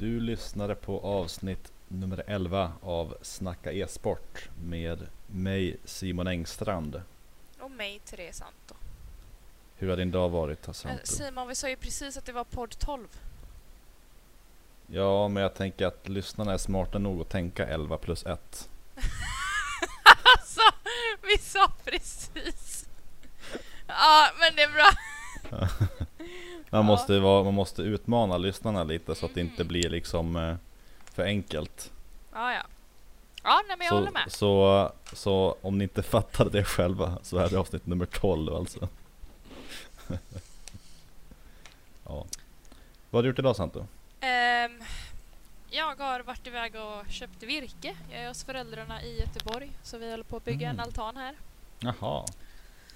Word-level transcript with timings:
Du 0.00 0.20
lyssnade 0.20 0.74
på 0.74 1.00
avsnitt 1.00 1.72
nummer 1.88 2.24
11 2.26 2.72
av 2.82 3.16
Snacka 3.22 3.72
e-sport 3.72 4.48
med 4.64 5.06
mig 5.26 5.76
Simon 5.84 6.26
Engstrand. 6.26 7.02
Och 7.60 7.70
mig, 7.70 8.00
Therese 8.04 8.36
Santo. 8.36 8.74
Hur 9.76 9.88
har 9.88 9.96
din 9.96 10.10
dag 10.10 10.28
varit 10.28 10.68
Eh, 10.68 10.72
Santo? 10.72 11.06
Simon, 11.06 11.48
vi 11.48 11.54
sa 11.54 11.68
ju 11.68 11.76
precis 11.76 12.16
att 12.16 12.24
det 12.24 12.32
var 12.32 12.44
podd 12.44 12.78
12. 12.78 13.08
Ja, 14.86 15.28
men 15.28 15.42
jag 15.42 15.54
tänker 15.54 15.86
att 15.86 16.08
lyssnarna 16.08 16.52
är 16.52 16.58
smarta 16.58 16.98
nog 16.98 17.20
att 17.20 17.28
tänka 17.28 17.66
11 17.66 17.96
plus 17.98 18.26
1. 18.26 18.68
Alltså, 20.38 20.60
vi 21.22 21.38
sa 21.38 21.72
precis. 21.84 22.88
Ja, 23.86 24.30
men 24.38 24.56
det 24.56 24.62
är 24.62 24.72
bra. 24.72 24.90
Man, 26.70 26.84
måste 26.84 27.18
vara, 27.18 27.44
man 27.44 27.54
måste 27.54 27.82
utmana 27.82 28.38
lyssnarna 28.38 28.84
lite 28.84 29.14
så 29.14 29.26
att 29.26 29.34
det 29.34 29.40
inte 29.40 29.54
Mm. 29.62 29.68
blir 29.68 29.90
liksom 29.90 30.36
eh, 30.36 30.54
för 31.14 31.22
enkelt. 31.24 31.90
Ja, 32.32 32.52
ja. 32.52 32.62
Ja, 33.44 33.62
nej, 33.68 33.76
men 33.78 33.86
jag 33.86 33.94
håller 33.94 34.06
Så, 34.06 34.12
med. 34.12 34.32
så, 34.32 34.92
så 35.16 35.56
om 35.62 35.78
ni 35.78 35.84
inte 35.84 36.02
fattade 36.16 36.50
det 36.50 36.64
själva 36.64 37.18
så 37.22 37.38
är 37.38 37.48
det 37.48 37.56
avsnitt 37.56 37.86
nummer 37.86 38.06
12 38.06 38.54
alltså. 38.54 38.88
ja. 42.04 42.24
Vad 43.10 43.18
har 43.18 43.22
du 43.22 43.28
gjort 43.28 43.38
idag 43.38 43.56
Santo? 43.56 43.86
Ehm, 44.20 44.82
jag 45.70 45.96
har 45.96 46.20
varit 46.20 46.46
iväg 46.46 46.74
och 46.76 47.10
köpt 47.12 47.42
virke. 47.42 47.96
Jag 48.10 48.20
är 48.22 48.28
hos 48.28 48.44
föräldrarna 48.44 49.02
i 49.02 49.20
Göteborg, 49.20 49.70
så 49.82 49.98
vi 49.98 50.10
håller 50.10 50.24
på 50.24 50.36
att 50.36 50.44
bygga 50.44 50.68
Mm. 50.68 50.80
en 50.80 50.86
altan 50.86 51.16
här. 51.16 51.34
Jaha. 51.78 52.24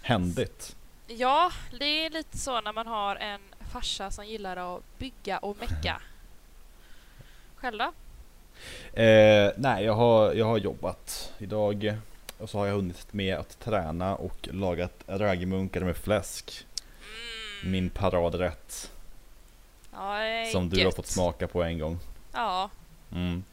Händigt. 0.02 0.77
Ja, 1.06 1.52
det 1.79 1.84
är 1.84 2.10
lite 2.10 2.38
så 2.38 2.60
när 2.60 2.73
man 2.73 2.87
har 2.87 3.16
en 3.16 3.41
farsa 3.73 4.10
som 4.10 4.27
gillar 4.27 4.56
att 4.77 4.98
bygga 4.98 5.38
och 5.38 5.56
mecka. 5.60 6.00
Själv 7.56 7.78
då? 7.78 7.92
Eh, 9.02 9.52
nej, 9.56 9.84
jag 9.84 9.93
har, 9.95 10.32
jag 10.32 10.46
har 10.46 10.59
jobbat 10.59 11.32
idag 11.38 11.96
och 12.38 12.51
så 12.51 12.59
har 12.59 12.66
jag 12.66 12.74
hunnit 12.74 13.12
med 13.12 13.37
att 13.37 13.60
träna 13.60 14.16
och 14.16 14.48
lagat 14.52 14.92
raggmunkar 15.07 15.80
med 15.80 15.96
fläsk. 15.96 16.66
Mm. 17.62 17.73
Min 17.73 17.90
paradrätt 17.90 18.90
Ja, 19.92 20.18
som 20.52 20.68
du 20.70 20.76
har 20.76 20.85
gött. 20.85 20.96
fått 20.96 21.07
smaka 21.07 21.48
på 21.48 21.62
en 21.62 21.79
gång. 21.79 21.98
Ja, 22.32 22.70
Mm. 23.12 23.45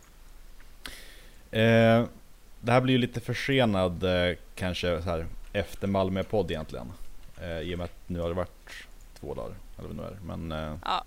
Eh, 1.51 2.05
det 2.61 2.71
här 2.71 2.81
blir 2.81 2.93
ju 2.93 2.97
lite 2.97 3.19
försenad 3.19 4.03
eh, 4.03 4.37
kanske 4.55 5.01
så 5.01 5.09
här 5.09 5.25
efter 5.53 5.87
Malmö-podd 5.87 6.51
egentligen. 6.51 6.91
Eh, 7.41 7.59
I 7.59 7.73
och 7.75 7.77
med 7.77 7.85
att 7.85 8.09
nu 8.09 8.19
har 8.19 8.27
det 8.27 8.33
varit 8.35 8.71
två 9.21 9.33
dagar, 9.33 9.55
eller 9.79 9.87
vad 9.87 9.97
det 9.97 10.01
nu 10.01 10.07
är. 10.07 10.37
Men 10.37 10.51
eh, 10.51 10.77
ja. 10.85 11.03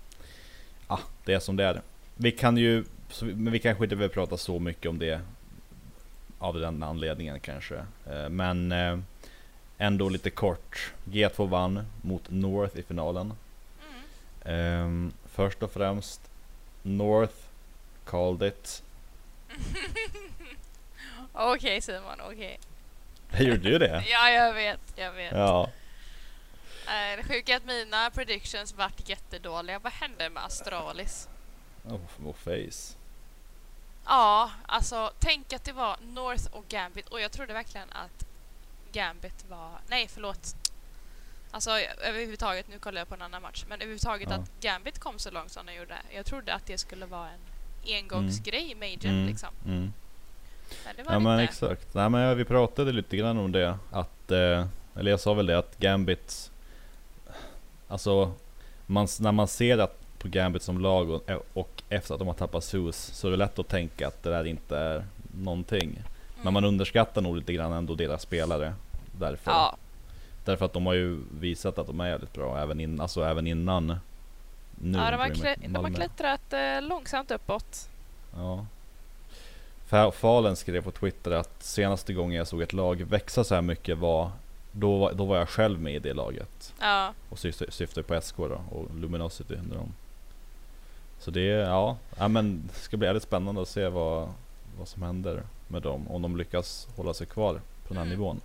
ja, 0.87 0.99
det 1.25 1.33
är 1.33 1.39
som 1.39 1.55
det 1.55 1.63
är. 1.63 1.81
Vi 2.15 2.31
kan 2.31 2.57
ju, 2.57 2.83
men 3.21 3.53
vi 3.53 3.59
kanske 3.59 3.83
inte 3.83 3.95
behöver 3.95 4.13
prata 4.13 4.37
så 4.37 4.59
mycket 4.59 4.89
om 4.89 4.99
det 4.99 5.21
av 6.39 6.59
den 6.59 6.83
anledningen 6.83 7.39
kanske. 7.39 7.75
Eh, 8.09 8.29
men 8.29 8.71
eh, 8.71 8.99
ändå 9.77 10.09
lite 10.09 10.29
kort. 10.29 10.93
G2 11.05 11.47
vann 11.47 11.85
mot 12.01 12.23
North 12.27 12.77
i 12.77 12.83
finalen. 12.83 13.33
Mm. 14.43 14.55
Ehm, 14.55 15.13
först 15.25 15.63
och 15.63 15.71
främst 15.71 16.21
North 16.81 17.35
called 18.05 18.47
it. 18.47 18.83
Okej 21.33 21.81
Simon, 21.81 22.21
okej. 22.29 22.59
Gjorde 23.39 23.69
ju 23.69 23.77
det? 23.77 24.03
Ja, 24.09 24.29
jag 24.29 24.53
vet, 24.53 24.79
jag 24.95 25.11
vet. 25.13 25.31
Ja. 25.31 25.69
Det 27.17 27.23
sjuka 27.27 27.53
är 27.53 27.57
att 27.57 27.65
mina 27.65 28.09
predictions 28.09 28.73
vart 28.73 29.09
jättedåliga. 29.09 29.79
Vad 29.79 29.93
hände 29.93 30.29
med 30.29 30.43
Astralis? 30.45 31.29
Oh, 31.83 31.99
oh 32.25 32.33
face. 32.35 32.95
Ja, 34.05 34.51
alltså 34.65 35.11
tänk 35.19 35.53
att 35.53 35.63
det 35.63 35.71
var 35.73 35.97
North 36.01 36.45
och 36.51 36.65
Gambit 36.69 37.07
och 37.07 37.21
jag 37.21 37.31
trodde 37.31 37.53
verkligen 37.53 37.89
att 37.91 38.25
Gambit 38.91 39.45
var... 39.49 39.71
Nej, 39.87 40.07
förlåt. 40.13 40.55
Alltså 41.51 41.71
överhuvudtaget, 42.03 42.67
nu 42.67 42.79
kollar 42.79 43.01
jag 43.01 43.07
på 43.09 43.15
en 43.15 43.21
annan 43.21 43.41
match, 43.41 43.63
men 43.69 43.77
överhuvudtaget 43.81 44.29
Ja. 44.29 44.35
att 44.35 44.51
Gambit 44.61 44.99
kom 44.99 45.19
så 45.19 45.31
långt 45.31 45.51
som 45.51 45.65
de 45.65 45.73
gjorde. 45.73 45.95
Jag 46.15 46.25
trodde 46.25 46.53
att 46.53 46.65
det 46.65 46.77
skulle 46.77 47.05
vara 47.05 47.29
en 47.29 47.39
engångsgrej 47.95 48.71
i 48.71 48.75
Major 48.75 49.05
Mm, 49.05 49.27
liksom. 49.27 49.49
mm. 49.65 49.93
Men 50.85 50.95
det 50.95 51.03
var 51.03 51.11
Ja 51.13 51.19
det 51.19 51.23
men 51.23 51.39
inte. 51.39 51.43
exakt. 51.53 51.93
Nej 51.93 52.09
men 52.09 52.37
vi 52.37 52.45
pratade 52.45 52.91
lite 52.91 53.17
grann 53.17 53.37
om 53.37 53.51
det. 53.51 53.77
Att, 53.91 54.31
eh, 54.31 54.67
eller 54.95 55.11
jag 55.11 55.19
sa 55.19 55.33
väl 55.33 55.45
det 55.45 55.57
att 55.57 55.77
Gambit, 55.77 56.51
alltså 57.87 58.31
man, 58.85 59.07
när 59.19 59.31
man 59.31 59.47
ser 59.47 59.77
att 59.77 59.99
på 60.19 60.27
Gambit 60.27 60.61
som 60.63 60.79
lag 60.79 61.09
och, 61.09 61.23
och 61.53 61.83
efter 61.89 62.13
att 62.13 62.19
de 62.19 62.27
har 62.27 62.35
tappat 62.35 62.63
Zeus 62.63 62.95
så 63.13 63.27
är 63.27 63.31
det 63.31 63.37
lätt 63.37 63.59
att 63.59 63.67
tänka 63.67 64.07
att 64.07 64.23
det 64.23 64.29
där 64.29 64.45
inte 64.47 64.77
är 64.77 65.05
någonting. 65.43 65.89
Men 66.35 66.41
Mm. 66.41 66.53
man 66.53 66.65
underskattar 66.65 67.21
nog 67.21 67.35
lite 67.37 67.53
grann 67.53 67.71
ändå 67.73 67.95
deras 67.95 68.21
spelare. 68.21 68.73
Därför. 69.19 69.51
Ja, 69.51 69.77
Därför 70.45 70.65
att 70.65 70.73
de 70.73 70.85
har 70.85 70.93
ju 70.93 71.19
visat 71.39 71.77
att 71.77 71.87
de 71.87 71.99
är 71.99 72.07
jävligt 72.07 72.33
bra 72.33 72.59
även, 72.61 72.79
in, 72.79 73.01
alltså 73.01 73.23
även 73.23 73.47
innan 73.47 73.87
nu. 73.87 74.97
ja 74.97 75.11
de, 75.11 75.17
har 75.17 75.29
klä, 75.29 75.55
de 75.67 75.75
har 75.75 75.91
klättrat 75.93 76.53
eh, 76.53 76.81
långsamt 76.81 77.31
uppåt. 77.31 77.89
Ja. 78.35 78.65
Fa- 79.89 80.11
Falen 80.11 80.55
skrev 80.55 80.81
på 80.83 80.91
Twitter 80.91 81.31
att 81.31 81.63
senaste 81.63 82.13
gången 82.13 82.37
jag 82.37 82.47
såg 82.47 82.61
ett 82.61 82.73
lag 82.73 83.01
växa 83.01 83.43
så 83.43 83.55
här 83.55 83.61
mycket 83.61 83.97
var 83.97 84.31
då, 84.77 85.11
då 85.11 85.25
var 85.25 85.37
jag 85.37 85.49
själv 85.49 85.79
med 85.81 85.93
i 85.95 85.99
det 85.99 86.13
laget. 86.13 86.73
Ja, 86.79 87.13
Och 87.29 87.39
syftar 87.39 88.01
på 88.01 88.21
SK 88.21 88.37
då 88.37 88.61
och 88.71 88.95
Luminosity. 88.95 89.55
När 89.69 89.75
de. 89.75 89.93
Så 91.19 91.31
det 91.31 91.41
ja, 91.45 91.97
ja 92.17 92.27
men 92.27 92.67
det 92.67 92.79
ska 92.79 92.97
bli 92.97 93.07
väldigt 93.07 93.23
spännande 93.23 93.61
att 93.61 93.67
se 93.69 93.87
vad, 93.87 94.29
vad 94.77 94.87
som 94.87 95.03
händer 95.03 95.43
med 95.67 95.81
dem. 95.81 96.07
Om 96.07 96.21
de 96.21 96.37
lyckas 96.37 96.87
hålla 96.95 97.13
sig 97.13 97.27
kvar 97.27 97.53
på 97.53 97.93
den 97.93 97.97
här 97.97 98.03
Mm. 98.05 98.17
nivån. 98.17 98.41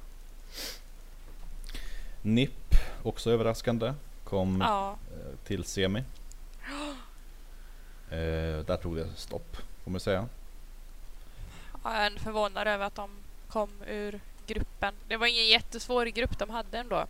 NIP, 2.23 2.75
också 3.03 3.31
överraskande, 3.31 3.95
kom 4.25 4.61
ja. 4.61 4.91
eh, 5.13 5.37
till 5.47 5.65
semi. 5.65 6.05
Eh, 8.11 8.65
där 8.67 8.77
tog 8.83 8.97
det 8.97 9.07
stopp, 9.17 9.57
får 9.85 9.91
man 9.91 10.01
säga. 10.01 10.27
Jag 11.85 11.93
är 11.97 12.11
förvånad 12.11 12.67
över 12.69 12.87
att 12.87 12.95
de 12.95 13.11
kom 13.49 13.71
ur 13.89 14.21
gruppen. 14.55 14.95
Det 15.09 15.17
var 15.17 15.27
ingen 15.27 15.49
jättesvår 15.49 16.07
grupp 16.07 16.39
de 16.39 16.51
hade 16.51 16.79
ändå. 16.79 17.07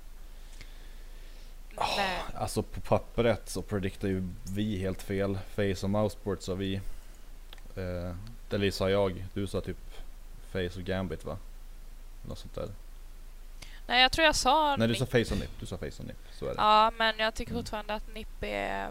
Men, 1.76 2.20
Alltså 2.36 2.62
på 2.62 2.80
pappret 2.80 3.48
så 3.48 3.62
prediktar 3.62 4.08
ju 4.08 4.28
vi 4.54 4.78
helt 4.78 5.02
fel. 5.02 5.38
Face 5.54 5.82
och 5.86 5.90
Mouseboard 5.90 6.42
sa 6.42 6.54
vi. 6.54 6.74
Eh, 7.76 8.14
eller 8.54 8.70
sa 8.70 8.90
jag. 8.90 9.24
Du 9.34 9.46
sa 9.46 9.60
typ 9.60 9.76
Face 10.52 10.76
och 10.76 10.82
Gambit 10.84 11.24
va? 11.24 11.38
Något 12.28 12.38
sånt 12.38 12.54
där. 12.54 12.68
nej, 13.86 14.02
jag 14.02 14.12
tror 14.12 14.24
jag 14.26 14.36
sa 14.36 14.76
Nej 14.76 14.88
du 14.88 14.94
sa 14.94 15.06
Face 15.06 15.34
och 15.34 15.40
Nip. 15.40 15.50
Du 15.60 15.66
sa 15.66 15.76
Face 15.78 15.86
och 15.98 16.04
Nip. 16.06 16.16
Så 16.32 16.44
är 16.44 16.48
det. 16.48 16.54
Ja, 16.60 16.92
men 16.98 17.14
jag 17.18 17.34
tycker 17.34 17.52
Mm. 17.52 17.62
fortfarande 17.62 17.94
att 17.94 18.14
NIP 18.14 18.42
är... 18.42 18.90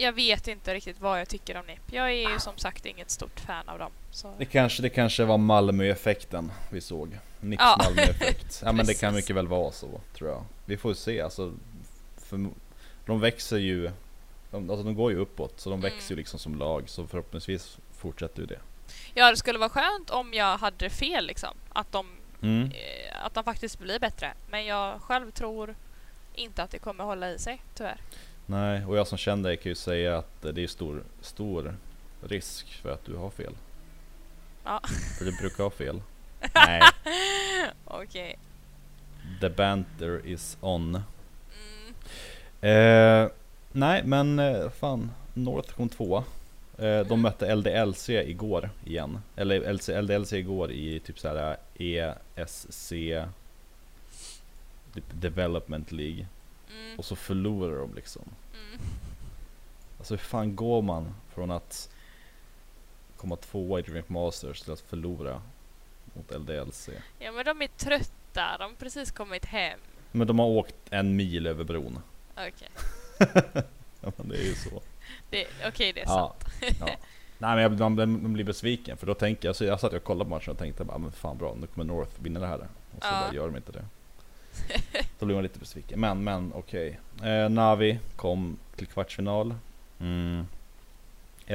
Jag 0.00 0.12
vet 0.12 0.48
inte 0.48 0.74
riktigt 0.74 1.00
vad 1.00 1.20
jag 1.20 1.28
tycker 1.28 1.56
om 1.56 1.66
NIP. 1.66 1.80
Jag 1.92 2.10
är 2.12 2.30
ju 2.32 2.38
som 2.38 2.58
sagt 2.58 2.86
inget 2.86 3.10
stort 3.10 3.40
fan 3.40 3.68
av 3.68 3.78
dem. 3.78 3.90
Så... 4.10 4.34
Det 4.38 4.44
kanske, 4.44 4.82
det 4.82 4.88
kanske 4.90 5.24
var 5.24 5.38
Malmö-effekten 5.38 6.52
vi 6.70 6.80
såg. 6.80 7.18
Nips 7.40 7.60
Ja. 7.62 7.76
Malmö-effekt. 7.84 8.60
Ja 8.64 8.72
men 8.72 8.86
det 8.86 8.94
kan 8.94 9.14
mycket 9.14 9.36
väl 9.36 9.48
vara 9.48 9.72
så 9.72 10.00
tror 10.14 10.30
jag. 10.30 10.44
Vi 10.64 10.76
får 10.76 10.94
se 10.94 11.20
alltså. 11.20 11.52
För, 12.16 12.46
de 13.06 13.20
växer 13.20 13.58
ju. 13.58 13.90
De, 14.50 14.70
alltså 14.70 14.84
de 14.84 14.94
går 14.94 15.10
ju 15.12 15.18
uppåt. 15.18 15.60
Så 15.60 15.70
de 15.70 15.78
Mm. 15.80 15.90
växer 15.92 16.10
ju 16.10 16.16
liksom 16.16 16.38
som 16.38 16.54
lag. 16.54 16.88
Så 16.88 17.06
förhoppningsvis 17.06 17.78
fortsätter 17.96 18.40
ju 18.40 18.46
det. 18.46 18.60
Ja, 19.14 19.30
det 19.30 19.36
skulle 19.36 19.58
vara 19.58 19.68
skönt 19.70 20.10
om 20.10 20.34
jag 20.34 20.58
hade 20.58 20.90
fel 20.90 21.26
liksom. 21.26 21.54
Att 21.68 21.92
de, 21.92 22.06
Mm. 22.42 22.62
eh, 22.70 23.24
att 23.26 23.34
de 23.34 23.44
faktiskt 23.44 23.78
blir 23.78 23.98
bättre. 23.98 24.32
Men 24.50 24.66
jag 24.66 25.00
själv 25.02 25.30
tror 25.30 25.74
inte 26.34 26.62
att 26.62 26.70
det 26.70 26.78
kommer 26.78 27.04
hålla 27.04 27.30
i 27.30 27.38
sig, 27.38 27.62
tyvärr. 27.74 28.00
Nej, 28.50 28.84
och 28.84 28.96
jag 28.96 29.06
som 29.06 29.18
känner 29.18 29.48
dig 29.48 29.56
kan 29.56 29.70
ju 29.70 29.74
säga 29.74 30.18
att 30.18 30.42
det 30.42 30.62
är 30.62 30.66
stor, 30.66 31.02
stor 31.20 31.76
risk 32.20 32.74
för 32.82 32.90
att 32.90 33.04
du 33.04 33.16
har 33.16 33.30
fel. 33.30 33.52
Ja. 34.64 34.80
För 35.18 35.24
du 35.24 35.32
brukar 35.36 35.64
ha 35.64 35.70
fel. 35.70 36.02
Nej, 36.54 36.82
Okej. 37.84 38.38
the 39.40 39.48
banter 39.48 40.26
is 40.26 40.56
on. 40.60 41.02
Mm. 42.62 43.24
Eh, 43.24 43.30
nej, 43.72 44.02
men 44.04 44.38
eh, 44.38 44.70
fan. 44.70 45.10
North 45.34 45.74
kom 45.74 45.88
tvåa. 45.88 46.24
Eh, 46.78 47.00
de 47.00 47.20
mötte 47.20 47.54
LDLC 47.54 48.08
igår 48.08 48.70
igen. 48.84 49.20
Eller 49.36 49.72
LC, 49.72 49.88
LDLC 49.88 50.32
igår 50.32 50.70
i 50.70 51.00
typ 51.00 51.18
såhär 51.18 51.56
ESC 51.78 52.92
typ 54.94 55.04
Development 55.12 55.92
League. 55.92 56.26
Mm. 56.70 56.98
Och 56.98 57.04
så 57.04 57.16
förlorar 57.16 57.78
de 57.78 57.94
liksom. 57.94 58.22
Mm. 58.54 58.80
Alltså 59.98 60.14
hur 60.14 60.18
fan 60.18 60.56
går 60.56 60.82
man 60.82 61.14
från 61.34 61.50
att 61.50 61.90
komma 63.16 63.36
tvåa 63.36 63.78
i 63.78 63.82
Drink 63.82 64.08
Masters 64.08 64.60
till 64.62 64.72
att 64.72 64.80
förlora 64.80 65.42
mot 66.14 66.30
LDLC? 66.40 66.88
Ja, 67.18 67.32
men 67.32 67.44
de 67.44 67.62
är 67.62 67.66
trötta. 67.68 68.56
De 68.58 68.62
har 68.64 68.76
precis 68.78 69.10
kommit 69.10 69.44
hem. 69.44 69.80
Men 70.12 70.26
de 70.26 70.38
har 70.38 70.46
åkt 70.46 70.74
en 70.90 71.16
mil 71.16 71.46
över 71.46 71.64
bron. 71.64 71.98
Okej. 72.36 72.68
Ja 74.00 74.12
men 74.16 74.28
det 74.28 74.36
är 74.36 74.44
ju 74.44 74.54
så. 74.54 74.82
Okej, 75.68 75.92
det 75.92 76.00
är 76.00 76.04
Ja, 76.06 76.36
sant. 76.40 76.74
ja. 76.80 76.86
Nej 77.38 77.56
men 77.56 77.58
jag, 77.58 77.80
man, 77.80 78.22
man 78.22 78.32
blir 78.32 78.44
besviken 78.44 78.96
för 78.96 79.06
då 79.06 79.14
tänker 79.14 79.48
jag, 79.48 79.56
så 79.56 79.64
jag 79.64 79.80
satt 79.80 79.92
och 79.92 80.04
kollade 80.04 80.24
på 80.24 80.30
matchen 80.30 80.50
och 80.52 80.58
tänkte 80.58 80.84
bara 80.84 80.98
men 80.98 81.12
fan 81.12 81.38
bra, 81.38 81.54
nu 81.60 81.66
kommer 81.66 81.84
North 81.84 82.22
vinna 82.22 82.40
det 82.40 82.46
här. 82.46 82.58
Och 82.58 83.02
så 83.02 83.08
Ja. 83.08 83.20
bara 83.26 83.34
gör 83.34 83.46
de 83.46 83.56
inte 83.56 83.72
det. 83.72 83.84
Då 85.18 85.26
blir 85.26 85.34
man 85.34 85.42
lite 85.42 85.58
besviken. 85.58 86.00
Men, 86.00 86.24
men 86.24 86.52
okej. 86.54 86.98
Eh, 87.24 87.48
Navi 87.48 87.98
kom 88.16 88.56
till 88.76 88.86
kvartsfinal. 88.86 89.54
Mm. 90.00 90.46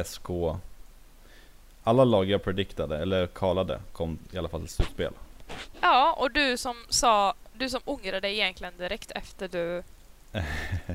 SK. 0.06 0.28
Alla 1.84 2.04
lag 2.04 2.26
jag 2.30 2.44
prediktade, 2.44 2.98
eller 2.98 3.28
kallade, 3.28 3.80
kom 3.92 4.20
i 4.32 4.38
alla 4.38 4.50
fall 4.50 4.60
till 4.62 4.70
slutspel. 4.70 5.14
Ja, 5.82 6.14
och 6.20 6.32
du 6.32 6.58
som 6.58 6.76
sa, 6.90 7.34
du 7.54 7.70
som 7.70 7.82
ångrade 7.86 8.20
dig 8.20 8.34
egentligen 8.34 8.74
direkt 8.78 9.12
efter 9.12 9.48
du 9.48 9.84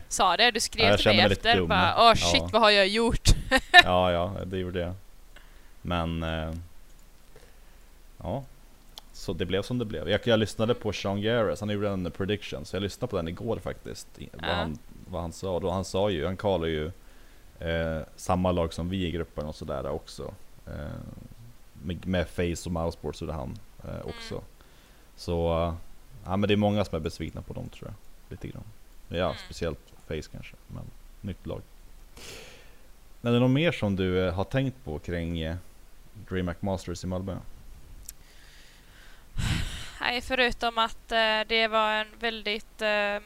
sa 0.09 0.37
det. 0.37 0.51
Du 0.51 0.57
Ja, 0.57 0.61
skrev 0.61 0.87
jag 0.91 0.99
till 0.99 1.07
mig 1.09 1.17
mig 1.17 1.33
efter 1.33 1.63
bara 1.67 1.95
åh 2.11 2.15
shit 2.15 2.41
Ja. 2.43 2.49
vad 2.53 2.63
har 2.63 2.71
jag 2.71 2.89
gjort? 2.89 3.29
ja, 3.73 4.13
ja, 4.13 4.33
det 4.47 4.59
gjorde 4.59 4.81
jag. 4.81 4.95
Men... 5.83 6.23
Eh, 6.23 6.53
ja. 8.23 8.45
Så 9.29 9.33
det 9.35 9.47
blev 9.47 9.63
som 9.63 9.79
det 9.79 9.85
blev. 9.85 10.09
Jag, 10.09 10.21
jag 10.25 10.39
lyssnade 10.39 10.75
på 10.75 10.93
Sean 10.93 11.21
Garris, 11.23 11.61
han 11.61 11.71
gjorde 11.71 11.89
en 11.89 12.11
prediction, 12.11 12.65
så 12.65 12.77
jag 12.77 12.83
lyssnade 12.83 13.11
på 13.11 13.17
den 13.17 13.29
igår 13.29 13.59
faktiskt. 13.59 14.09
i- 14.19 14.29
Vad, 14.33 14.45
han, 14.51 14.79
vad 15.09 15.23
han 15.23 15.33
sa. 15.33 15.61
Då 15.61 15.71
han 15.71 15.85
sa 15.85 16.11
ju, 16.11 16.27
han 16.27 16.37
kallar 16.37 16.67
ju 16.67 16.87
eh, 17.59 18.01
samma 18.17 18.53
lag 18.53 18.73
som 18.73 18.89
vi 18.89 19.07
i 19.07 19.11
gruppen 19.11 19.47
och 19.47 19.55
sådär 19.55 19.87
också. 19.89 20.35
Eh, 20.67 20.73
med, 21.83 22.07
med 22.07 22.29
Face 22.29 22.63
och 22.67 22.73
Mousesports 22.73 23.21
gjorde 23.21 23.33
han 23.33 23.59
eh, 23.85 24.07
också. 24.07 24.35
Mm. 24.35 24.45
Så, 25.17 25.63
eh, 25.63 25.75
ja 26.25 26.37
men 26.37 26.49
det 26.49 26.55
är 26.55 26.57
många 26.57 26.85
som 26.85 26.97
är 26.97 27.01
besvikna 27.01 27.43
på 27.43 27.53
dem 27.53 27.69
tror 27.69 27.89
jag. 27.91 27.95
Lite 28.31 28.49
grann. 28.49 28.65
Ja, 29.09 29.25
Mm. 29.25 29.37
speciellt 29.45 29.79
Face 30.07 30.29
kanske, 30.33 30.55
men 30.67 30.85
nytt 31.21 31.47
lag. 31.47 31.61
Men 33.21 33.31
är 33.33 33.35
det 33.35 33.41
något 33.41 33.51
mer 33.51 33.73
som 33.73 33.97
du 33.97 34.27
eh, 34.27 34.35
har 34.35 34.45
tänkt 34.45 34.85
på 34.85 34.99
kring 34.99 35.41
eh, 35.41 35.57
DreamHack 36.29 36.63
Masters 36.63 37.05
i 37.05 37.07
Malmö? 37.07 37.37
Nej, 40.09 40.21
förutom 40.21 40.79
att 40.79 41.13
eh, 41.13 41.41
det 41.47 41.69
var 41.71 41.93
en 41.93 42.07
väldigt, 42.19 42.83
eh, 42.83 43.19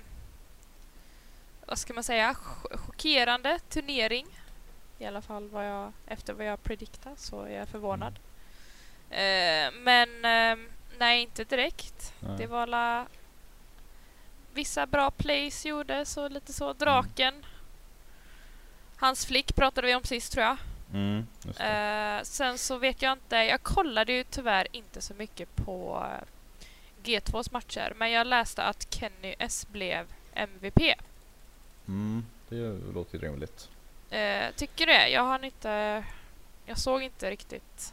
vad 1.67 1.79
ska 1.79 1.95
man 1.95 2.05
säga, 2.05 2.33
ch- 2.33 2.77
chockerande 2.77 3.59
turnering. 3.69 4.27
I 4.99 5.05
alla 5.07 5.23
fall 5.23 5.49
vad 5.49 5.67
jag, 5.67 5.93
efter 6.07 6.33
vad 6.33 6.47
jag 6.47 6.63
prediktar 6.63 7.13
så 7.17 7.43
är 7.43 7.59
jag 7.59 7.69
förvånad. 7.69 8.19
Eh, 9.11 9.73
men 9.75 10.25
eh, 10.25 10.67
nej, 10.99 11.23
inte 11.23 11.45
direkt. 11.45 12.13
Nej. 12.21 12.39
Det 12.39 12.47
var 12.47 12.63
alla 12.63 13.07
vissa 14.55 14.87
bra 14.87 15.11
plays 15.11 15.67
gjordes 15.67 16.17
och 16.17 16.31
lite 16.31 16.53
så. 16.53 16.73
Draken. 16.73 17.47
Hans 18.97 19.27
flick 19.27 19.55
pratade 19.55 19.87
vi 19.87 19.95
om 19.95 20.05
sist 20.05 20.33
tror 20.33 20.45
jag. 20.45 20.57
Mm. 20.95 21.27
Eh, 21.59 22.23
sen 22.23 22.59
så 22.59 22.77
vet 22.77 23.03
jag 23.03 23.13
inte, 23.13 23.37
jag 23.37 23.63
kollade 23.63 24.13
ju 24.13 24.25
tyvärr 24.25 24.67
inte 24.73 25.01
så 25.01 25.15
mycket 25.15 25.57
på 25.57 26.07
eh, 26.13 26.25
G2s 27.05 27.49
matcher, 27.53 27.93
men 27.97 28.11
jag 28.11 28.27
läste 28.27 28.63
att 28.63 28.95
Kenny 28.95 29.35
S 29.39 29.67
blev 29.73 30.07
MVP. 30.35 30.95
Mm, 31.89 32.25
det 32.49 32.79
låter 32.95 33.19
ju 33.19 33.25
rimligt. 33.25 33.69
Eh, 34.11 34.55
tycker 34.57 34.87
det? 34.87 35.09
Jag 35.09 35.23
har 35.23 35.45
inte... 35.45 36.05
Jag 36.67 36.79
såg 36.79 37.03
inte 37.03 37.31
riktigt. 37.31 37.93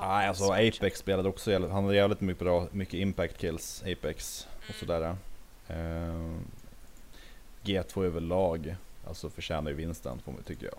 Nej, 0.00 0.28
alltså. 0.28 0.44
Apex 0.52 0.98
spelade 0.98 1.28
också 1.28 1.50
jävligt, 1.50 1.70
han 1.70 1.84
hade 1.84 1.96
jävligt 1.96 2.20
mycket 2.20 2.42
bra, 2.44 2.66
mycket 2.70 2.94
impact 2.94 3.38
kills, 3.38 3.82
Apex 3.82 4.46
och 4.56 4.62
Mm. 4.64 4.80
sådär. 4.80 5.16
Eh, 5.68 6.36
G2 7.62 8.04
överlag, 8.04 8.76
alltså 9.06 9.30
förtjänar 9.30 9.70
ju 9.70 9.76
vinsten 9.76 10.20
tycker 10.46 10.66
jag. 10.66 10.78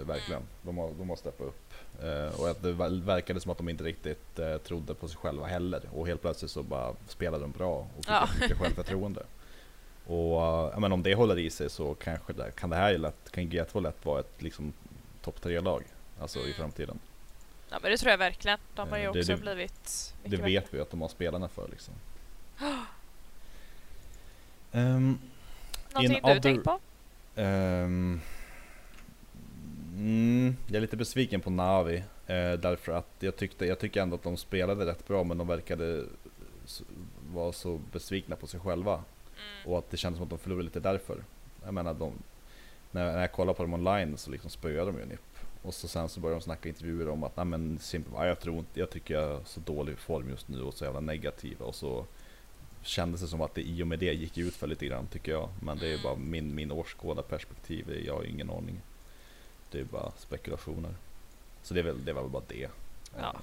Eh, 0.00 0.06
Verkligen. 0.06 0.42
De, 0.62 0.78
har, 0.78 0.90
de 0.98 1.08
har 1.08 1.16
steppat 1.16 1.46
upp. 1.46 1.72
Eh, 2.02 2.40
och 2.40 2.48
att 2.50 2.62
det 2.62 2.72
ver- 2.72 3.04
verkade 3.04 3.40
som 3.40 3.50
att 3.52 3.58
de 3.58 3.68
inte 3.68 3.84
riktigt 3.84 4.38
eh, 4.38 4.56
trodde 4.58 4.94
på 4.94 5.08
sig 5.08 5.16
själva 5.16 5.46
heller. 5.46 5.80
Och 5.92 6.06
helt 6.06 6.20
plötsligt 6.22 6.50
så 6.50 6.62
bara 6.62 6.94
spelade 7.08 7.44
de 7.44 7.50
bra 7.52 7.74
och 7.78 7.86
fick 7.96 8.08
Ja. 8.08 8.28
mycket 8.40 8.58
självförtroende. 8.58 9.22
Och 10.06 10.42
eh, 10.74 10.78
men 10.78 10.92
om 10.92 11.02
det 11.02 11.14
håller 11.14 11.38
i 11.38 11.50
sig 11.50 11.70
så 11.70 11.94
kanske 11.94 12.32
det, 12.32 12.50
kan 12.50 12.70
det 12.70 12.76
här 12.76 12.90
ju 12.92 12.98
lätt, 12.98 13.30
kan 13.30 13.44
G2 13.44 13.80
lätt 13.82 14.04
vara 14.06 14.20
ett 14.20 14.42
liksom 14.42 14.72
topp 15.22 15.40
tre 15.42 15.60
lag 15.60 15.82
Alltså 16.20 16.38
i 16.38 16.42
Mm. 16.42 16.54
framtiden. 16.54 16.98
Ja, 17.70 17.78
men 17.82 17.90
det 17.90 17.96
tror 17.98 18.10
jag 18.10 18.18
verkligen. 18.18 18.58
De 18.74 18.88
har 18.88 18.98
ju 18.98 19.04
Eh, 19.04 19.12
det- 19.12 19.20
också 19.20 19.32
det- 19.32 19.40
blivit 19.40 20.14
Det 20.24 20.36
vet 20.36 20.64
bättre. 20.64 20.76
vi 20.76 20.82
att 20.82 20.90
de 20.90 21.00
har 21.00 21.08
spelarna 21.08 21.48
för 21.48 21.68
liksom. 21.68 21.94
Ehm, 24.72 25.18
Någonting 25.92 26.16
in 26.16 26.22
du 26.22 26.30
other- 26.30 26.40
tänkt 26.42 26.64
på? 26.64 26.78
Ehm, 27.36 28.20
mm, 29.96 30.56
jag 30.66 30.76
är 30.76 30.80
lite 30.80 30.96
besviken 30.96 31.40
på 31.40 31.50
Navi. 31.50 31.96
Eh, 32.26 32.52
därför 32.52 32.92
att 32.92 33.10
jag, 33.20 33.36
tyckte, 33.36 33.66
jag 33.66 33.78
tycker 33.78 34.02
ändå 34.02 34.14
att 34.14 34.22
de 34.22 34.36
spelade 34.36 34.86
rätt 34.86 35.08
bra 35.08 35.24
men 35.24 35.38
de 35.38 35.46
verkade 35.46 36.04
vara 37.32 37.52
så 37.52 37.80
besvikna 37.92 38.36
på 38.36 38.46
sig 38.46 38.60
själva. 38.60 38.92
Mm. 38.94 39.72
Och 39.72 39.78
att 39.78 39.90
det 39.90 39.96
kändes 39.96 40.18
som 40.18 40.24
att 40.24 40.30
de 40.30 40.38
förlorade 40.38 40.64
lite 40.64 40.80
därför. 40.80 41.24
Jag 41.64 41.74
menar, 41.74 41.94
de, 41.94 42.12
när, 42.90 43.12
när 43.12 43.20
jag 43.20 43.32
kollar 43.32 43.54
på 43.54 43.62
dem 43.62 43.74
online 43.74 44.16
så 44.16 44.30
liksom 44.30 44.50
spöade 44.50 44.92
de 44.92 44.98
ju 44.98 45.06
NIP. 45.06 45.20
Och 45.62 45.74
så 45.74 45.88
sen 45.88 46.08
så 46.08 46.20
började 46.20 46.40
de 46.40 46.44
snacka 46.44 46.68
intervjuer 46.68 47.08
om 47.08 47.24
att 47.24 47.36
Nej, 47.36 47.44
men 47.44 47.78
Simple, 47.78 48.12
ja, 48.16 48.26
jag 48.26 48.40
tror 48.40 48.58
inte, 48.58 48.80
jag 48.80 48.90
tycker 48.90 49.14
jag 49.14 49.32
är 49.32 49.40
så 49.44 49.60
dålig 49.60 49.98
form 49.98 50.28
just 50.28 50.48
nu 50.48 50.62
och 50.62 50.74
så 50.74 50.84
jävla 50.84 51.00
negativa. 51.00 51.66
Och 51.66 51.74
så 51.74 52.06
kändes 52.82 53.20
det 53.20 53.26
som 53.26 53.40
att 53.40 53.54
det 53.54 53.62
i 53.62 53.82
och 53.82 53.86
med 53.86 53.98
det 53.98 54.12
gick 54.12 54.38
ut 54.38 54.54
för 54.54 54.66
lite 54.66 54.86
grann 54.86 55.06
tycker 55.06 55.32
jag. 55.32 55.48
Men 55.62 55.78
det 55.78 55.86
är 55.86 55.90
ju 55.90 56.02
bara 56.02 56.16
min, 56.16 56.54
min 56.54 56.72
åskådarperspektiv, 56.72 58.02
jag 58.06 58.14
har 58.14 58.24
ingen 58.24 58.50
aning. 58.50 58.80
Det 59.70 59.80
är 59.80 59.84
bara 59.84 60.12
spekulationer. 60.18 60.94
Så 61.62 61.74
det 61.74 61.80
är 61.80 61.84
väl, 61.84 62.04
det 62.04 62.12
var 62.12 62.22
väl 62.22 62.30
bara 62.30 62.42
det. 62.48 62.68
Ja. 63.18 63.36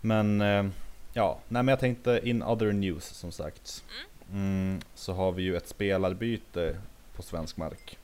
Men 0.00 0.40
eh, 0.40 0.66
ja, 1.12 1.38
nej 1.48 1.62
men 1.62 1.68
jag 1.68 1.80
tänkte 1.80 2.20
in 2.24 2.42
other 2.42 2.72
news 2.72 3.04
som 3.04 3.32
sagt. 3.32 3.84
Mm, 4.32 4.80
så 4.94 5.12
har 5.12 5.32
vi 5.32 5.42
ju 5.42 5.56
ett 5.56 5.68
spelarbyte 5.68 6.80
på 7.16 7.22
svensk 7.22 7.56
mark. 7.56 7.98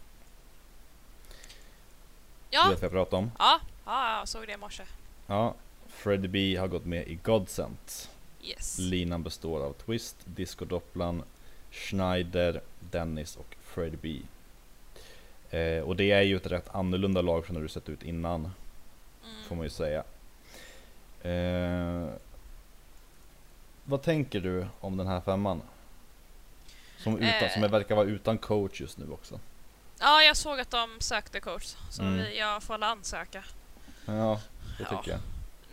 Du 2.50 2.56
Ja, 2.56 2.68
vet 2.68 2.74
vad 2.78 2.82
jag 2.84 2.90
pratar 2.92 3.18
om? 3.18 3.30
ja, 3.38 3.60
ja, 3.84 4.18
jag 4.18 4.28
såg 4.28 4.46
det 4.46 4.52
i 4.52 4.56
morse. 4.56 4.82
Ja, 5.26 5.54
Freddie 5.88 6.28
B 6.28 6.56
har 6.56 6.68
gått 6.68 6.84
med 6.84 7.08
i 7.08 7.14
Godsent. 7.14 8.10
Yes. 8.42 8.78
Linan 8.78 9.22
består 9.22 9.60
av 9.64 9.72
Twist, 9.72 10.16
Disco 10.24 10.64
Dopplan, 10.64 11.22
Schneider, 11.70 12.60
Dennis 12.80 13.36
och 13.36 13.56
Freddie 13.62 13.98
B. 14.02 14.20
Eh, 15.50 15.82
och 15.82 15.96
det 15.96 16.10
är 16.10 16.22
ju 16.22 16.36
ett 16.36 16.46
rätt 16.46 16.68
annorlunda 16.74 17.20
lag 17.22 17.46
från 17.46 17.56
hur 17.56 17.62
det 17.62 17.68
sett 17.68 17.88
ut 17.88 18.02
innan, 18.02 18.42
får 19.22 19.28
Mm. 19.28 19.56
man 19.58 19.64
ju 19.64 19.70
säga. 19.70 20.04
Eh, 21.22 22.08
vad 23.84 24.02
tänker 24.02 24.40
du 24.40 24.66
om 24.80 24.96
den 24.96 25.06
här 25.06 25.20
femman? 25.20 25.62
Som, 26.98 27.16
utan, 27.18 27.28
Eh. 27.28 27.52
som 27.52 27.62
verkar 27.62 27.94
vara 27.94 28.06
utan 28.06 28.38
coach 28.38 28.80
just 28.80 28.98
nu 28.98 29.10
också. 29.12 29.40
Ja, 30.00 30.22
jag 30.22 30.36
såg 30.36 30.60
att 30.60 30.70
de 30.70 30.96
sökte 31.00 31.40
coach, 31.40 31.74
så 31.90 32.02
Mm. 32.02 32.14
vi, 32.18 32.38
jag 32.38 32.62
får 32.62 32.74
alla 32.74 32.86
ansöka. 32.86 33.44
Ja, 34.06 34.40
det 34.78 34.86
Ja. 34.90 34.96
tycker 34.98 35.10
jag. 35.10 35.20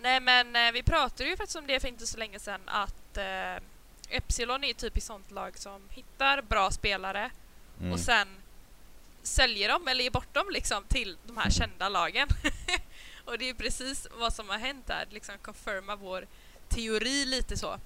Nej 0.02 0.20
men 0.20 0.56
eh, 0.56 0.72
vi 0.72 0.84
pratade 0.84 1.30
ju 1.30 1.38
faktiskt 1.38 1.56
om 1.58 1.68
det 1.68 1.80
för 1.80 1.88
inte 1.88 2.08
så 2.08 2.18
länge 2.18 2.40
sedan 2.40 2.62
att 2.66 3.18
eh, 3.18 3.64
Epsilon 4.10 4.64
är 4.64 4.68
ju 4.68 4.74
typ 4.74 4.98
ett 4.98 5.04
sånt 5.04 5.32
lag 5.32 5.58
som 5.58 5.82
hittar 5.90 6.42
bra 6.42 6.72
spelare 6.72 7.32
Mm. 7.80 7.94
och 7.94 8.00
sen 8.00 8.28
säljer 9.26 9.70
dem 9.70 9.88
eller 9.88 10.04
ger 10.04 10.12
bort 10.12 10.34
dem 10.34 10.46
liksom 10.52 10.84
till 10.84 11.18
de 11.28 11.38
här 11.38 11.50
kända 11.50 11.90
lagen. 11.90 12.28
och 13.26 13.38
det 13.38 13.50
är 13.50 13.54
precis 13.54 14.08
vad 14.20 14.34
som 14.34 14.50
har 14.50 14.58
hänt 14.58 14.88
där, 14.88 15.08
liksom 15.10 15.36
confirma 15.42 15.96
vår 15.96 16.28
teori 16.70 17.26
lite 17.26 17.58
så. 17.58 17.80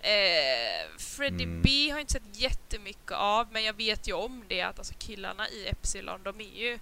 Eh, 0.00 0.98
Freddie 0.98 1.44
Mm. 1.44 1.62
B 1.62 1.90
har 1.90 1.98
jag 1.98 2.00
inte 2.00 2.12
sett 2.12 2.40
jättemycket 2.40 3.12
av 3.12 3.48
men 3.52 3.64
jag 3.64 3.76
vet 3.76 4.08
ju 4.08 4.12
om 4.12 4.44
det 4.48 4.60
att 4.60 4.78
alltså 4.78 4.94
killarna 4.98 5.48
i 5.48 5.68
Epsilon 5.68 6.20
de 6.22 6.40
är 6.40 6.58
ju 6.58 6.78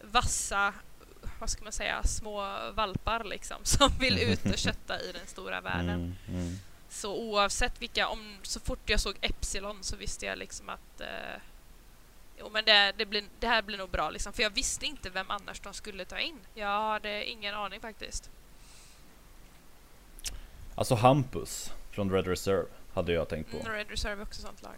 vassa, 0.00 0.74
vad 1.40 1.50
ska 1.50 1.64
man 1.64 1.72
säga, 1.72 2.02
små 2.02 2.70
valpar 2.72 3.24
liksom 3.24 3.56
som 3.62 3.90
vill 4.00 4.18
ut 4.18 4.46
och 4.46 4.58
kötta 4.58 5.00
i 5.00 5.12
den 5.12 5.26
stora 5.26 5.60
världen. 5.60 6.16
Mm, 6.28 6.40
mm. 6.40 6.58
Så 6.88 7.16
oavsett 7.16 7.82
vilka, 7.82 8.08
om, 8.08 8.36
så 8.42 8.60
fort 8.60 8.90
jag 8.90 9.00
såg 9.00 9.16
Epsilon 9.20 9.78
så 9.80 9.96
visste 9.96 10.26
jag 10.26 10.38
liksom 10.38 10.68
att 10.68 11.00
eh, 11.00 11.40
jo 12.40 12.48
men 12.52 12.64
det, 12.64 12.92
det, 12.96 13.06
blir, 13.06 13.24
det 13.40 13.46
här 13.46 13.62
blir 13.62 13.78
nog 13.78 13.90
bra 13.90 14.10
liksom. 14.10 14.32
För 14.32 14.42
jag 14.42 14.50
visste 14.50 14.86
inte 14.86 15.10
vem 15.10 15.30
annars 15.30 15.60
de 15.60 15.74
skulle 15.74 16.04
ta 16.04 16.18
in. 16.18 16.38
Jag 16.54 16.80
hade 16.92 17.24
ingen 17.24 17.54
aning 17.54 17.80
faktiskt. 17.80 18.30
Alltså 20.74 20.94
Hampus 20.94 21.72
från 21.90 22.12
Red 22.12 22.26
Reserve 22.26 22.66
hade 22.92 23.12
jag 23.12 23.28
tänkt 23.28 23.50
på. 23.50 23.56
Mm, 23.56 23.72
Red 23.72 23.90
Reserve 23.90 24.20
är 24.20 24.22
också 24.22 24.40
sånt 24.40 24.62
lag. 24.62 24.72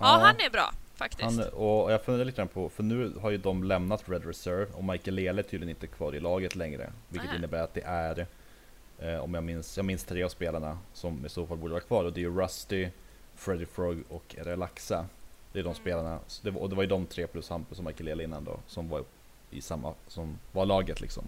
Ja, 0.00 0.06
han 0.06 0.40
är 0.40 0.50
bra 0.50 0.72
faktiskt. 0.94 1.22
han, 1.22 1.48
och 1.48 1.92
jag 1.92 2.04
funderar 2.04 2.24
lite 2.24 2.36
grann 2.36 2.48
på, 2.48 2.68
för 2.68 2.82
nu 2.82 3.12
har 3.20 3.30
ju 3.30 3.38
de 3.38 3.64
lämnat 3.64 4.08
Red 4.08 4.26
Reserve 4.26 4.66
och 4.72 4.84
Michael 4.84 5.14
Lele 5.14 5.40
är 5.40 5.42
tydligen 5.42 5.68
inte 5.68 5.86
kvar 5.86 6.14
i 6.14 6.20
laget 6.20 6.56
längre. 6.56 6.92
Vilket 7.08 7.26
Nähä. 7.26 7.38
innebär 7.38 7.62
att 7.62 7.74
det 7.74 7.82
är, 7.84 8.26
eh, 8.98 9.18
om 9.18 9.34
jag 9.34 9.44
minns, 9.44 9.76
jag 9.76 9.86
minns 9.86 10.04
tre 10.04 10.22
av 10.22 10.28
spelarna 10.28 10.78
som 10.92 11.26
i 11.26 11.28
så 11.28 11.46
fall 11.46 11.56
borde 11.56 11.72
vara 11.72 11.82
kvar 11.82 12.04
och 12.04 12.12
det 12.12 12.20
är 12.20 12.22
ju 12.22 12.40
Rusty, 12.40 12.88
Freddy 13.34 13.66
Frog 13.66 14.04
och 14.08 14.34
Relaxa. 14.38 15.06
Det 15.56 15.60
är 15.60 15.64
de 15.64 15.74
spelarna, 15.74 16.18
det 16.42 16.50
var, 16.50 16.60
och 16.60 16.68
det 16.68 16.76
var 16.76 16.82
ju 16.82 16.88
de 16.88 17.06
tre 17.06 17.26
plus 17.26 17.48
Hampus 17.50 17.78
och 17.78 17.84
Michael 17.84 18.20
innan 18.20 18.44
då, 18.44 18.60
som 18.66 18.88
var 18.88 19.04
i 19.50 19.60
samma 19.60 19.94
som 20.08 20.38
var 20.52 20.66
laget 20.66 21.00
liksom. 21.00 21.24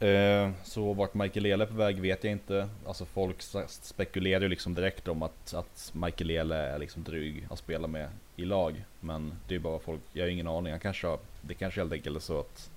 Mm. 0.00 0.46
Eh, 0.48 0.52
så 0.64 0.92
vart 0.92 1.14
Michael 1.14 1.66
på 1.66 1.74
väg 1.74 2.00
vet 2.00 2.24
jag 2.24 2.32
inte. 2.32 2.68
Alltså 2.86 3.04
folk 3.04 3.42
spekulerar 3.66 4.40
ju 4.40 4.48
liksom 4.48 4.74
direkt 4.74 5.08
om 5.08 5.22
att, 5.22 5.54
att 5.54 5.92
Michael 5.94 6.50
är 6.50 6.78
liksom 6.78 7.02
dryg 7.02 7.46
att 7.50 7.58
spela 7.58 7.86
med 7.86 8.08
i 8.36 8.44
lag. 8.44 8.84
Men 9.00 9.34
det 9.48 9.54
är 9.54 9.58
bara 9.58 9.78
folk, 9.78 10.00
jag 10.12 10.24
har 10.24 10.30
ingen 10.30 10.48
aning. 10.48 10.70
Han 10.72 10.80
kanske 10.80 11.06
har, 11.06 11.18
det 11.40 11.54
kanske 11.54 11.80
helt 11.80 11.92
enkelt 11.92 12.16
är 12.16 12.20
så 12.20 12.40
att, 12.40 12.70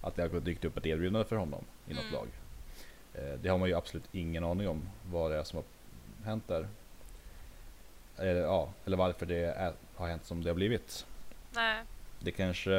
att 0.00 0.16
det 0.16 0.22
har 0.22 0.40
dykt 0.40 0.64
upp 0.64 0.76
ett 0.76 0.86
erbjudande 0.86 1.28
för 1.28 1.36
honom 1.36 1.64
i 1.88 1.94
något 1.94 2.02
Mm. 2.02 2.14
lag. 2.14 2.28
Eh, 3.14 3.38
det 3.42 3.48
har 3.48 3.58
man 3.58 3.68
ju 3.68 3.74
absolut 3.74 4.08
ingen 4.12 4.44
aning 4.44 4.68
om 4.68 4.88
vad 5.10 5.30
det 5.30 5.36
är 5.38 5.44
som 5.44 5.56
har 5.56 5.64
hänt 6.30 6.48
där. 6.48 6.68
Eh, 8.18 8.26
ja, 8.26 8.68
eller 8.84 8.96
varför 8.96 9.26
det 9.26 9.44
är, 9.44 9.72
har 9.96 10.08
hänt 10.08 10.24
som 10.24 10.44
det 10.44 10.50
har 10.50 10.54
blivit. 10.54 11.06
Nej. 11.54 11.82
Det 12.20 12.30
kanske 12.30 12.72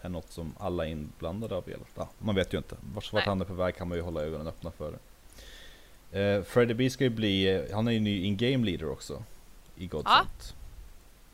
är 0.00 0.08
något 0.08 0.30
som 0.32 0.54
alla 0.58 0.86
inblandade 0.86 1.54
har 1.54 1.62
velat. 1.62 1.88
Ja, 1.94 2.08
man 2.18 2.34
vet 2.34 2.54
ju 2.54 2.58
inte. 2.58 2.76
Vart, 2.94 3.12
vart 3.12 3.24
han 3.24 3.40
är 3.40 3.44
på 3.44 3.54
väg 3.54 3.76
kan 3.76 3.88
man 3.88 3.98
ju 3.98 4.02
hålla 4.02 4.20
ögonen 4.20 4.46
öppna 4.46 4.70
för. 4.70 4.98
Eh, 6.12 6.42
Freddie 6.42 6.74
B 6.74 6.90
ska 6.90 7.04
ju 7.04 7.10
bli, 7.10 7.66
han 7.72 7.88
är 7.88 7.92
ju 7.92 8.00
ny 8.00 8.22
in-game 8.24 8.66
leader 8.66 8.90
också. 8.90 9.22
I 9.76 9.86
Godsent. 9.86 10.54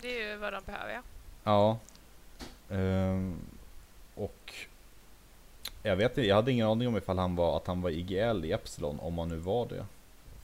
Det 0.00 0.22
är 0.22 0.30
ju 0.30 0.36
vad 0.36 0.52
de 0.52 0.62
behöver 0.66 0.92
ja. 0.92 1.02
Ja. 1.44 1.78
Ehm, 2.76 3.36
och 4.14 4.54
jag 5.82 5.96
vet 5.96 6.10
inte, 6.10 6.28
jag 6.28 6.36
hade 6.36 6.52
ingen 6.52 6.66
aning 6.66 6.88
om 6.88 6.96
ifall 6.96 7.18
han 7.18 7.36
var, 7.36 7.56
att 7.56 7.66
han 7.66 7.82
var 7.82 7.90
IGL 7.90 8.44
i 8.44 8.52
Epsilon, 8.52 9.00
om 9.00 9.18
han 9.18 9.28
nu 9.28 9.36
var 9.36 9.66
det. 9.66 9.86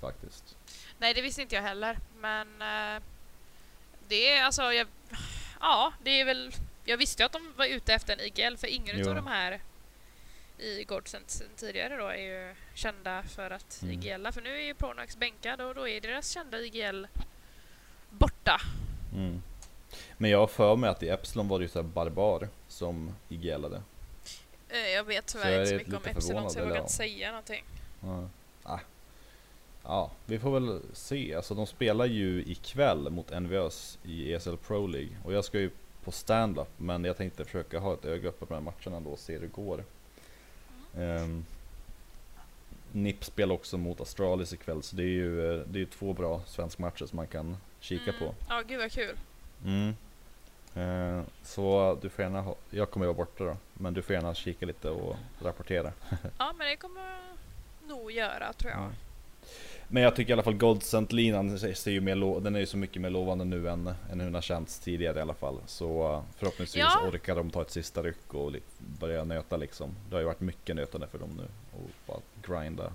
Faktiskt. 0.01 0.57
Nej, 1.01 1.15
det 1.15 1.21
visste 1.23 1.43
inte 1.43 1.55
jag 1.55 1.63
heller. 1.63 1.99
Men 2.21 2.63
eh, 2.63 3.03
det 4.09 4.31
är 4.37 4.43
alltså... 4.45 4.63
Jag, 4.73 4.87
ja, 5.61 5.93
det 6.03 6.21
är 6.21 6.25
väl... 6.25 6.53
Jag 6.85 6.97
visste 6.97 7.23
ju 7.23 7.27
att 7.27 7.33
de 7.33 7.53
var 7.57 7.67
ute 7.67 7.95
efter 7.95 8.13
en 8.13 8.21
IGL 8.21 8.57
för 8.57 8.67
ingen 8.67 9.09
av 9.09 9.15
de 9.15 9.27
här 9.27 9.61
i 10.59 10.85
Godsent 10.85 11.31
sen 11.31 11.47
tidigare 11.57 11.97
då 11.97 12.07
är 12.07 12.17
ju 12.49 12.55
kända 12.75 13.23
för 13.23 13.51
att 13.51 13.83
Mm. 13.83 13.95
IGLa. 14.03 14.33
För 14.33 14.41
nu 14.41 14.57
är 14.57 14.61
ju 14.61 14.75
Pronax 14.75 15.17
bänkad 15.17 15.61
och 15.61 15.75
då 15.75 15.89
är 15.89 16.01
deras 16.01 16.31
kända 16.31 16.59
IGL 16.61 17.07
borta. 18.11 18.61
Mm. 19.15 19.43
Men 20.17 20.31
jag 20.31 20.39
har 20.39 20.47
för 20.47 20.77
mig 20.77 20.91
att 20.91 21.03
i 21.03 21.09
Epsilon 21.09 21.49
var 21.49 21.59
det 21.59 21.63
ju 21.63 21.69
så 21.69 21.83
barbar 21.83 22.49
som 22.69 23.15
IGLade. 23.29 23.83
Eh, 24.69 24.79
Jag 24.89 25.05
vet 25.05 25.27
tyvärr 25.27 25.59
inte 25.61 25.67
så 25.71 25.75
mycket 25.75 25.95
om 25.95 26.03
Epsilon 26.05 26.51
så 26.51 26.59
jag 26.59 26.65
vågar 26.67 26.81
inte 26.81 26.93
säga 26.93 27.29
någonting. 27.31 27.65
Ja. 28.03 28.29
Ah. 28.63 28.79
Ja, 29.91 30.11
vi 30.27 30.39
får 30.39 30.51
väl 30.61 30.81
se. 30.93 31.35
Alltså 31.35 31.55
de 31.55 31.67
spelar 31.67 32.05
ju 32.07 32.45
ikväll 32.47 33.11
mot 33.11 33.31
NVÖs 33.41 33.99
i 34.05 34.33
ESL 34.33 34.57
Pro 34.57 34.87
League. 34.87 35.17
Och 35.25 35.33
jag 35.33 35.45
ska 35.45 35.61
ju 35.61 35.71
på 36.05 36.11
stand-up, 36.11 36.69
men 36.77 37.05
jag 37.05 37.17
tänkte 37.17 37.45
försöka 37.45 37.79
ha 37.79 37.95
ett 37.95 38.05
öga 38.05 38.29
uppe 38.29 38.47
på 38.47 38.55
de 38.55 38.65
här 38.65 38.73
matcherna 38.73 39.01
då 39.05 39.11
och 39.11 39.19
se 39.19 39.33
hur 39.33 39.41
det 39.41 39.47
går. 39.47 39.85
Um, 40.97 41.45
NIP 42.93 43.25
spelar 43.25 43.55
också 43.55 43.79
mot 43.79 44.01
Astralis 44.01 44.53
ikväll, 44.53 44.83
så 44.83 44.97
det 44.97 45.03
är 45.03 45.07
ju, 45.07 45.65
det 45.65 45.81
är 45.81 45.85
två 45.87 46.13
bra 46.13 46.43
svenska 46.47 46.83
matcher 46.83 47.07
som 47.07 47.17
man 47.17 47.27
kan 47.27 47.57
kika 47.81 48.11
Mm. 48.11 48.19
på. 48.19 48.35
Ja, 48.49 48.63
gud 48.69 48.79
vad 48.81 48.93
kul. 48.93 49.17
Mm. 49.65 49.95
Eh, 50.75 51.25
så 51.43 51.99
du 52.03 52.09
får 52.09 52.23
gärna 52.23 52.41
ha, 52.41 52.55
jag 52.71 52.91
kommer 52.91 53.07
vara 53.07 53.17
borta 53.17 53.45
då, 53.45 53.57
men 53.75 53.95
du 53.95 54.03
får 54.03 54.15
gärna 54.15 54.35
kika 54.35 54.67
lite 54.67 54.91
och 54.91 55.17
rapportera. 55.43 55.93
Ja, 56.39 56.53
men 56.59 56.67
det 56.67 56.77
kommer 56.77 57.01
jag 57.01 57.89
nog 57.89 58.13
göra 58.13 58.53
tror 58.53 58.73
jag. 58.73 58.81
Ja. 58.81 58.89
Men 59.93 60.03
jag 60.03 60.17
tycker 60.17 60.31
i 60.31 60.33
alla 60.33 60.43
fall 60.43 60.55
Godsent-linan 60.55 61.59
ser 61.59 61.91
ju 61.91 62.01
mer 62.01 62.41
den 62.41 62.57
är 62.57 62.61
ju 62.61 62.67
så 62.67 62.77
mycket 62.77 63.03
mer 63.03 63.11
lovande 63.11 63.45
nu 63.45 63.69
än, 63.69 63.87
än 63.87 64.21
hur 64.21 64.25
den 64.25 64.35
har 64.35 64.43
känts 64.43 64.79
tidigare 64.79 65.19
i 65.19 65.23
alla 65.23 65.35
fall. 65.35 65.61
Så 65.67 66.13
uh, 66.17 66.23
förhoppningsvis 66.39 66.77
Ja. 66.83 67.09
orkar 67.09 67.37
de 67.37 67.51
ta 67.51 67.63
ett 67.63 67.71
sista 67.71 68.03
ryck 68.03 68.35
och 68.35 68.53
börja 68.79 69.25
nöta 69.25 69.57
liksom. 69.57 69.95
Det 70.09 70.15
har 70.15 70.21
ju 70.21 70.27
varit 70.27 70.41
mycket 70.41 70.77
nötande 70.77 71.07
för 71.07 71.19
dem 71.19 71.31
nu 71.37 71.45
och 71.73 71.91
bara 72.07 72.21
grinda. 72.61 72.93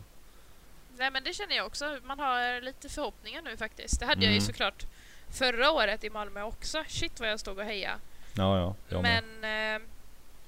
Nej 0.98 1.12
men 1.12 1.24
det 1.24 1.34
känner 1.34 1.56
jag 1.56 1.66
också. 1.66 1.98
Man 2.04 2.20
har 2.20 2.62
lite 2.62 2.90
förhoppningar 2.90 3.42
nu 3.42 3.58
faktiskt. 3.58 4.00
Det 4.00 4.06
hade 4.06 4.22
jag 4.22 4.32
ju 4.32 4.38
Mm. 4.38 4.46
såklart 4.48 4.86
förra 5.30 5.72
året 5.72 6.04
i 6.04 6.10
Malmö 6.10 6.44
också. 6.44 6.84
Shit 6.88 7.20
vad 7.20 7.30
jag 7.30 7.40
stod 7.40 7.58
och 7.60 7.66
hejade. 7.66 7.96
Ja, 8.38 8.58
ja, 8.60 8.75
jag 8.90 9.02
med. 9.02 9.24
Men 9.42 9.75
eh, 9.82 9.88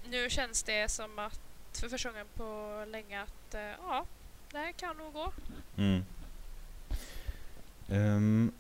nu 0.10 0.30
känns 0.30 0.64
det 0.64 0.92
som 0.92 1.20
att 1.20 1.40
för 1.74 1.90
första 1.90 2.10
gången 2.10 2.26
på 2.36 2.86
länge 2.88 3.22
att 3.22 3.54
eh, 3.56 3.62
ja, 3.62 4.06
det 4.52 4.58
här 4.58 4.72
kan 4.72 4.98
nog 4.98 5.14
gå. 5.14 5.32
Mm. 5.78 6.06
Um, 7.90 8.52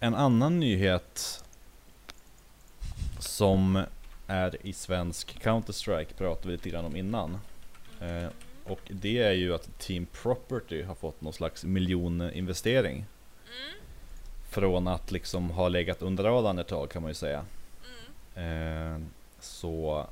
en 0.00 0.14
annan 0.14 0.60
nyhet 0.60 1.44
som 3.18 3.84
är 4.26 4.66
i 4.66 4.72
svensk 4.72 5.42
Counter-Strike 5.42 6.14
pratade 6.14 6.48
vi 6.48 6.52
lite 6.52 6.70
grann 6.70 6.84
om 6.84 6.96
innan. 6.96 7.38
Uh, 8.02 8.28
och 8.64 8.80
det 8.88 9.18
är 9.18 9.32
ju 9.32 9.54
att 9.54 9.78
Team 9.78 10.06
Property 10.22 10.82
har 10.82 10.94
fått 10.94 11.20
någon 11.20 11.32
slags 11.32 11.64
miljoninvestering. 11.64 12.94
Mm, 12.96 13.80
Från 14.50 14.88
att 14.88 15.10
liksom 15.12 15.50
ha 15.50 15.68
legat 15.68 16.02
under 16.02 16.24
radarn 16.24 16.58
ett 16.58 16.68
tag 16.68 16.90
kan 16.90 17.02
man 17.02 17.10
ju 17.10 17.14
säga. 17.14 17.44
mm. 18.34 18.94
Eh, 18.94 19.00
så 19.40 20.06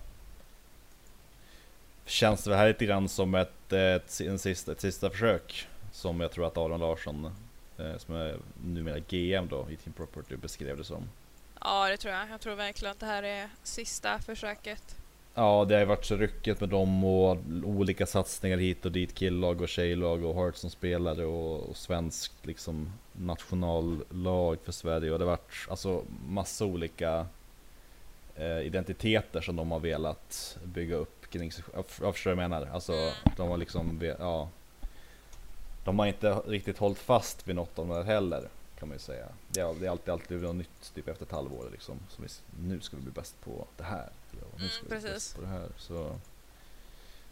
känns 2.06 2.44
det 2.44 2.56
här 2.56 2.68
lite 2.68 2.86
grann 2.86 3.08
som 3.08 3.34
ett, 3.34 3.72
ett, 3.72 4.20
ett, 4.20 4.40
sista, 4.40 4.72
ett 4.72 4.80
sista 4.80 5.10
försök. 5.10 5.68
Som 5.92 6.20
jag 6.20 6.30
tror 6.32 6.46
att 6.46 6.56
Aron 6.56 6.80
Larsson, 6.80 7.30
som 7.98 8.14
är 8.14 8.36
numera 8.64 8.98
GM 8.98 9.48
då 9.48 9.66
i 9.70 9.76
Team 9.76 9.92
Property, 9.92 10.36
beskrev 10.36 10.76
det 10.76 10.84
som. 10.84 11.08
Ja, 11.60 11.88
det 11.88 11.96
tror 11.96 12.14
jag. 12.14 12.30
Jag 12.30 12.40
tror 12.40 12.54
verkligen 12.54 12.92
att 12.92 13.00
det 13.00 13.06
här 13.06 13.22
är 13.22 13.48
sista 13.62 14.18
försöket. 14.18 14.96
Ja, 15.34 15.64
det 15.68 15.74
har 15.74 15.80
ju 15.80 15.86
varit 15.86 16.04
så 16.04 16.16
ryckigt 16.16 16.60
med 16.60 16.68
dem 16.68 17.04
och 17.04 17.36
olika 17.64 18.06
satsningar 18.06 18.58
hit 18.58 18.86
och 18.86 18.92
dit, 18.92 19.14
killag 19.18 19.60
och 19.60 19.68
tjejlag 19.68 20.24
och 20.24 20.34
Hearts 20.34 20.60
som 20.60 20.70
spelare 20.70 21.24
och, 21.24 21.68
och 21.70 21.76
svenskt 21.76 22.46
liksom 22.46 22.92
nationallag 23.12 24.58
för 24.64 24.72
Sverige 24.72 25.12
och 25.12 25.18
det 25.18 25.24
har 25.24 25.30
varit 25.30 25.66
alltså 25.70 26.04
massa 26.28 26.64
olika 26.64 27.26
eh, 28.36 28.60
identiteter 28.60 29.40
som 29.40 29.56
de 29.56 29.70
har 29.70 29.80
velat 29.80 30.58
bygga 30.64 30.96
upp 30.96 31.30
kring 31.30 31.52
sig 31.52 31.64
Jag 31.74 31.86
förstår 31.86 32.34
vad 32.34 32.44
jag 32.44 32.50
menar. 32.50 32.66
Alltså 32.72 32.92
Mm. 32.92 33.12
de 33.36 33.48
har 33.48 33.56
liksom, 33.56 34.14
ja. 34.18 34.48
De 35.88 35.98
har 35.98 36.06
inte 36.06 36.32
riktigt 36.34 36.78
hållit 36.78 36.98
fast 36.98 37.48
vid 37.48 37.56
något 37.56 37.78
av 37.78 37.88
de 37.88 37.94
där 37.94 38.04
heller. 38.04 38.48
Kan 38.78 38.88
man 38.88 38.94
ju 38.94 38.98
säga. 38.98 39.26
Det 39.48 39.60
är, 39.60 39.74
det 39.74 39.86
är 39.86 39.90
alltid, 39.90 40.08
alltid 40.08 40.42
något 40.42 40.56
nytt 40.56 40.94
typ 40.94 41.08
efter 41.08 41.24
ett 41.24 41.32
halvår 41.32 41.68
liksom. 41.72 41.98
Som 42.08 42.24
vi, 42.24 42.30
nu 42.68 42.80
ska 42.80 42.96
vi 42.96 43.02
bli 43.02 43.12
bäst 43.12 43.40
på 43.44 43.66
det 43.76 43.84
här. 43.84 44.10
Eller, 44.32 44.42
nu 44.42 44.58
Mm, 44.58 44.68
ska 44.68 44.82
vi 44.82 45.00
bli 45.00 45.10
bäst 45.10 45.36
på 45.36 45.42
det 45.42 45.48
här. 45.48 45.68
Så, 45.76 46.16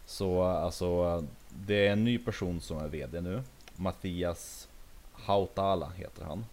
så 0.05 0.43
alltså 0.43 1.23
det 1.49 1.87
är 1.87 1.91
en 1.91 2.03
ny 2.03 2.17
person 2.17 2.61
som 2.61 2.77
är 2.77 2.87
VD 2.87 3.21
nu. 3.21 3.43
Mattias 3.75 4.67
Hautala 5.13 5.89
heter 5.95 6.25
han. 6.25 6.37
Mm. 6.37 6.45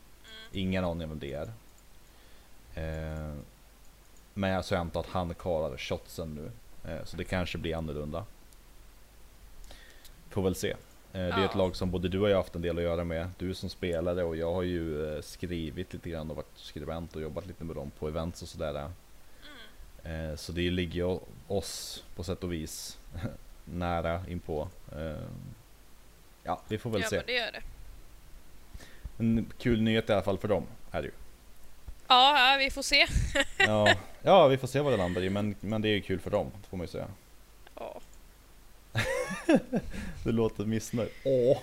Ingen 0.53 0.85
aning 0.85 1.11
om 1.11 1.19
det 1.19 1.33
är. 1.33 1.53
Eh, 2.75 3.35
men 4.35 4.51
jag 4.51 4.65
så 4.65 4.75
jag 4.75 4.81
antar 4.81 5.01
att 5.01 5.07
han 5.07 5.35
kallar 5.35 5.77
shotsen 5.77 6.35
nu. 6.35 6.51
Eh, 6.91 7.05
så 7.05 7.17
det 7.17 7.25
kanske 7.25 7.59
blir 7.59 7.77
annorlunda. 7.77 8.25
Får 10.29 10.43
väl 10.43 10.55
se. 10.55 10.77
Eh, 11.15 11.21
det 11.21 11.33
är 11.33 11.45
ett 11.45 11.51
Ja. 11.53 11.59
lag 11.59 11.77
som 11.77 11.91
både 11.91 12.09
du 12.09 12.19
och 12.21 12.29
jag 12.31 12.35
har 12.37 12.43
haft 12.43 12.55
en 12.55 12.63
del 12.63 12.77
att 12.79 12.85
göra 12.85 13.05
med. 13.05 13.29
Du 13.39 13.55
som 13.55 13.69
spelare 13.71 14.23
och 14.25 14.37
jag 14.37 14.53
har 14.53 14.63
ju 14.63 15.15
eh, 15.17 15.21
skrivit 15.23 15.93
lite 15.93 16.11
grann 16.11 16.31
och 16.31 16.37
varit 16.37 16.57
skribent 16.59 17.17
och 17.17 17.23
jobbat 17.23 17.47
lite 17.47 17.65
med 17.65 17.77
dem 17.77 17.91
på 17.99 18.09
events 18.09 18.43
och 18.43 18.49
sådär. 18.49 18.91
Mm. 20.05 20.31
Eh, 20.31 20.37
så 20.37 20.53
det 20.53 20.71
ligger 20.71 20.95
ju 20.95 21.19
oss 21.49 22.05
på 22.17 22.25
sätt 22.25 22.45
och 22.45 22.53
vis 22.53 22.99
nära 23.65 24.21
inpå. 24.29 24.69
Ja, 26.45 26.61
vi 26.69 26.79
får 26.79 26.91
väl 26.91 27.03
Ja, 27.03 27.09
se. 27.09 27.17
men 27.17 27.27
det 27.27 27.33
gör 27.33 27.53
det. 27.53 27.63
En 29.19 29.53
kul 29.59 29.83
nyhet 29.83 30.11
i 30.11 30.13
alla 30.13 30.23
fall 30.23 30.39
för 30.39 30.49
dem, 30.49 30.63
är 30.91 31.03
det 31.03 31.07
ju. 31.09 31.15
Ja, 32.09 32.51
ja, 32.53 32.57
vi 32.59 32.71
får 32.71 32.83
se. 32.83 33.07
Ja, 33.59 33.95
ja 34.23 34.49
vi 34.49 34.57
får 34.57 34.69
se 34.69 34.81
vad 34.81 34.93
det 34.93 34.97
landar 34.97 35.23
i, 35.23 35.31
men, 35.31 35.55
men 35.61 35.83
det 35.83 35.89
är 35.89 35.93
ju 35.95 36.01
kul 36.01 36.21
för 36.21 36.31
dem, 36.31 36.51
får 36.71 36.77
man 36.77 36.85
ju 36.85 36.89
säga. 36.91 37.07
Du 40.25 40.33
låter 40.33 40.65
missnöjd. 40.65 41.11
Åh! 41.25 41.59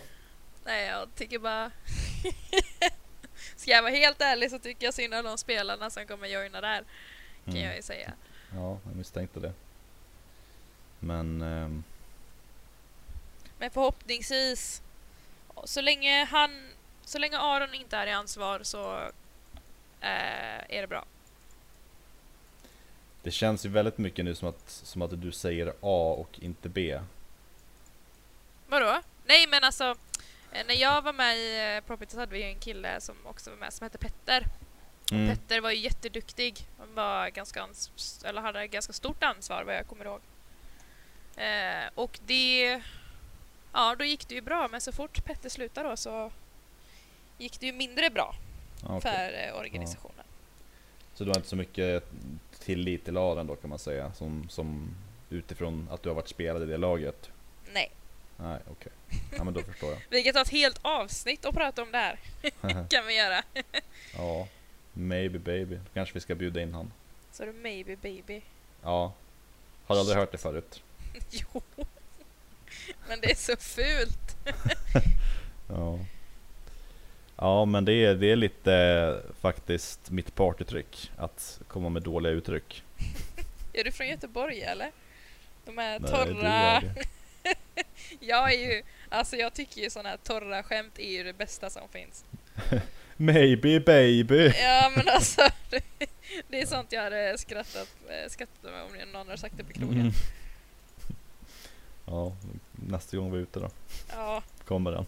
Nej, 0.66 0.88
jag 0.88 1.16
tycker 1.16 1.40
bara... 1.40 1.72
Ska 3.56 3.72
jag 3.72 3.82
vara 3.82 3.92
helt 3.94 4.22
ärlig 4.22 4.52
så 4.52 4.60
tycker 4.60 4.86
jag 4.88 4.94
synd 4.94 5.14
om 5.14 5.24
de 5.26 5.38
spelarna 5.38 5.90
som 5.90 6.08
kommer 6.08 6.28
joina 6.28 6.62
där. 6.62 6.84
Kan 7.46 7.54
Mm. 7.54 7.66
jag 7.66 7.76
ju 7.76 7.82
säga. 7.82 8.14
Ja, 8.56 8.78
jag 8.86 8.96
misstänkte 8.96 9.40
det. 9.40 9.54
Men... 11.00 11.42
ehm, 11.42 11.84
Men 13.60 13.72
förhoppningsvis, 13.72 14.82
så 15.64 15.82
länge 15.82 16.24
han, 16.26 16.70
så 17.06 17.20
länge 17.20 17.38
Aron 17.38 17.74
inte 17.74 17.98
är 17.98 18.08
i 18.08 18.12
ansvar 18.12 18.60
så 18.64 18.96
eh, 20.02 20.60
är 20.70 20.82
det 20.82 20.88
bra. 20.88 21.06
det 23.24 23.32
känns 23.32 23.66
ju 23.66 23.70
väldigt 23.70 23.98
mycket 23.98 24.26
nu 24.26 24.36
som 24.36 24.48
att, 24.48 24.70
som 24.70 25.02
att 25.02 25.22
du 25.22 25.32
säger 25.32 25.68
A 25.82 26.16
och 26.20 26.40
inte 26.42 26.70
B. 26.70 27.00
Vadå? 28.72 29.02
Nej 29.26 29.48
men 29.48 29.64
alltså, 29.64 29.96
eh, 30.52 30.66
när 30.68 30.76
jag 30.76 31.02
var 31.02 31.14
med 31.14 31.38
i 31.38 31.76
eh, 31.78 31.88
Property 31.88 32.12
så 32.12 32.20
hade 32.20 32.32
vi 32.34 32.44
en 32.44 32.60
kille 32.60 33.02
som 33.02 33.16
också 33.26 33.50
var 33.50 33.58
med 33.58 33.74
som 33.74 33.84
hette 33.86 33.98
Petter. 33.98 34.46
Mm. 35.12 35.28
Petter 35.30 35.62
var 35.62 35.72
ju 35.72 35.78
jätteduktig. 35.78 36.68
Han 36.80 36.94
var 36.96 37.30
ganska 37.30 37.62
ans- 37.66 38.26
eller 38.26 38.42
hade 38.42 38.68
ganska 38.68 38.94
stort 38.94 39.24
ansvar 39.24 39.64
vad 39.64 39.76
jag 39.76 39.88
kommer 39.88 40.06
ihåg. 40.06 40.20
Eh, 41.36 41.90
och 41.96 42.20
det... 42.26 42.82
Ja, 43.74 43.96
då 44.00 44.06
gick 44.06 44.28
det 44.28 44.36
ju 44.36 44.42
bra. 44.42 44.68
Men 44.72 44.82
så 44.82 44.92
fort 44.92 45.26
Petter 45.26 45.50
slutade 45.50 45.90
då 45.90 45.98
så 45.98 46.32
gick 47.38 47.60
det 47.60 47.66
ju 47.66 47.74
mindre 47.74 48.10
bra 48.10 48.36
Ja, 48.84 48.98
okej. 48.98 49.12
för 49.12 49.48
eh, 49.48 49.60
organisationen. 49.60 50.26
Så 51.14 51.24
du 51.24 51.30
har 51.30 51.38
inte 51.38 51.50
så 51.50 51.56
mycket 51.56 52.04
tillit 52.60 53.06
till 53.06 53.18
Aron 53.18 53.48
då 53.48 53.56
kan 53.56 53.70
man 53.70 53.80
säga, 53.80 54.14
som, 54.14 54.50
som 54.50 54.96
utifrån 55.30 55.88
att 55.92 56.04
du 56.04 56.10
har 56.10 56.16
varit 56.16 56.30
spelare 56.30 56.64
i 56.64 56.68
det 56.68 56.78
laget? 56.78 57.30
Nej. 58.42 58.50
Nej, 58.50 58.60
okej. 58.72 58.92
Ja 59.38 59.44
men 59.44 59.54
då 59.54 59.62
förstår 59.62 59.90
jag. 59.90 60.02
Vi 60.10 60.24
kan 60.24 60.34
ta 60.34 60.42
ett 60.42 60.50
helt 60.50 60.80
avsnitt 60.82 61.46
och 61.46 61.54
prata 61.54 61.82
om 61.82 61.92
det 61.92 61.98
här. 61.98 62.20
kan 62.90 63.08
vi 63.08 63.18
göra. 63.18 63.44
ja, 64.18 64.48
maybe 64.94 65.40
baby. 65.40 65.76
Då 65.76 65.94
kanske 65.94 66.14
vi 66.14 66.20
ska 66.20 66.36
bjuda 66.36 66.62
in 66.62 66.74
han. 66.74 66.92
Så 67.32 67.46
det 67.46 67.54
maybe 67.54 67.96
baby. 67.96 68.42
Ja. 68.84 69.14
Har 69.86 69.96
du 69.96 70.00
aldrig 70.00 70.18
hört 70.18 70.32
det 70.32 70.38
förut? 70.38 70.84
Jo. 71.30 71.62
Men 73.08 73.22
det 73.22 73.32
är 73.32 73.36
så 73.36 73.56
fult. 73.56 74.38
Ja. 75.70 76.00
Ja 77.36 77.66
men 77.66 77.86
det 77.86 77.94
är, 77.94 78.16
det 78.16 78.32
är 78.32 78.36
lite 78.36 78.74
eh, 78.74 79.34
faktiskt 79.42 80.10
mitt 80.10 80.36
partytryck, 80.36 81.12
att 81.18 81.60
komma 81.68 81.90
med 81.90 82.04
dåliga 82.04 82.34
uttryck. 82.34 82.84
Är 83.74 83.84
du 83.84 83.92
från 83.92 84.08
Göteborg 84.08 84.62
eller? 84.62 84.92
De 85.66 85.78
här 85.78 86.00
Nej, 86.00 86.12
torra... 86.12 86.80
du 86.80 86.88
det. 86.88 87.06
Jag 88.20 88.54
är 88.54 88.58
ju... 88.58 88.84
Alltså 89.10 89.36
jag 89.36 89.54
tycker 89.54 89.82
ju 89.82 89.90
såna 89.90 90.10
här 90.10 90.18
torra 90.18 90.64
skämt 90.64 91.00
är 91.00 91.12
ju 91.12 91.24
det 91.24 91.34
bästa 91.34 91.70
som 91.70 91.90
finns. 91.90 92.26
Maybe 93.18 93.80
baby! 93.80 94.54
Ja 94.62 94.92
men 94.96 95.08
alltså, 95.08 95.42
det, 95.70 95.84
det 96.48 96.62
är 96.62 96.66
sånt 96.66 96.92
jag 96.92 97.04
hade 97.04 97.38
skrattat, 97.38 97.96
eh, 98.10 98.30
skrattat 98.30 98.64
med 98.64 98.84
om 98.84 99.12
någon 99.12 99.28
hade 99.28 99.38
sagt 99.38 99.58
det 99.58 99.64
på 99.64 99.74
krogen. 99.74 100.00
Mm. 100.00 100.12
Ja, 102.06 102.36
nästa 102.72 103.18
gång 103.18 103.32
vi 103.32 103.38
är 103.38 103.42
ute 103.42 103.60
då. 103.60 103.70
Ja, 104.10 104.44
kommer 104.66 104.92
den. 104.92 105.06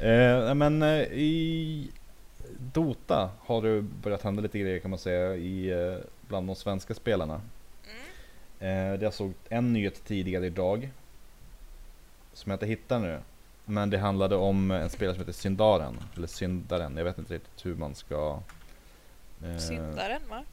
eh, 0.48 0.54
men 0.54 0.82
eh, 0.82 1.02
i 1.12 1.90
Dota 2.58 3.30
har 3.40 3.62
det 3.62 3.82
börjat 3.82 4.22
hända 4.22 4.42
lite 4.42 4.58
grejer 4.58 4.78
kan 4.78 4.90
man 4.90 4.98
säga 4.98 5.34
i, 5.34 5.70
eh, 5.70 5.96
bland 6.28 6.46
de 6.46 6.56
svenska 6.56 6.94
spelarna. 6.94 7.40
mm. 8.60 8.94
Eh, 8.94 9.02
jag 9.02 9.14
såg 9.14 9.32
en 9.48 9.72
nyhet 9.72 10.04
tidigare 10.04 10.46
idag 10.46 10.90
som 12.36 12.50
jag 12.50 12.56
inte 12.56 12.66
hittar 12.66 12.98
nu. 12.98 13.20
Men 13.64 13.90
det 13.90 13.98
handlade 13.98 14.36
om 14.36 14.70
en 14.70 14.90
spelare 14.90 15.14
som 15.14 15.20
heter 15.20 15.32
Syndaren, 15.32 15.96
eller 16.16 16.26
Syndaren, 16.26 16.96
jag 16.96 17.04
vet 17.04 17.18
inte 17.18 17.34
riktigt 17.34 17.66
hur 17.66 17.74
man 17.74 17.94
ska... 17.94 18.40
eh, 19.44 19.56
syndaren 19.56 20.22
va? 20.28 20.44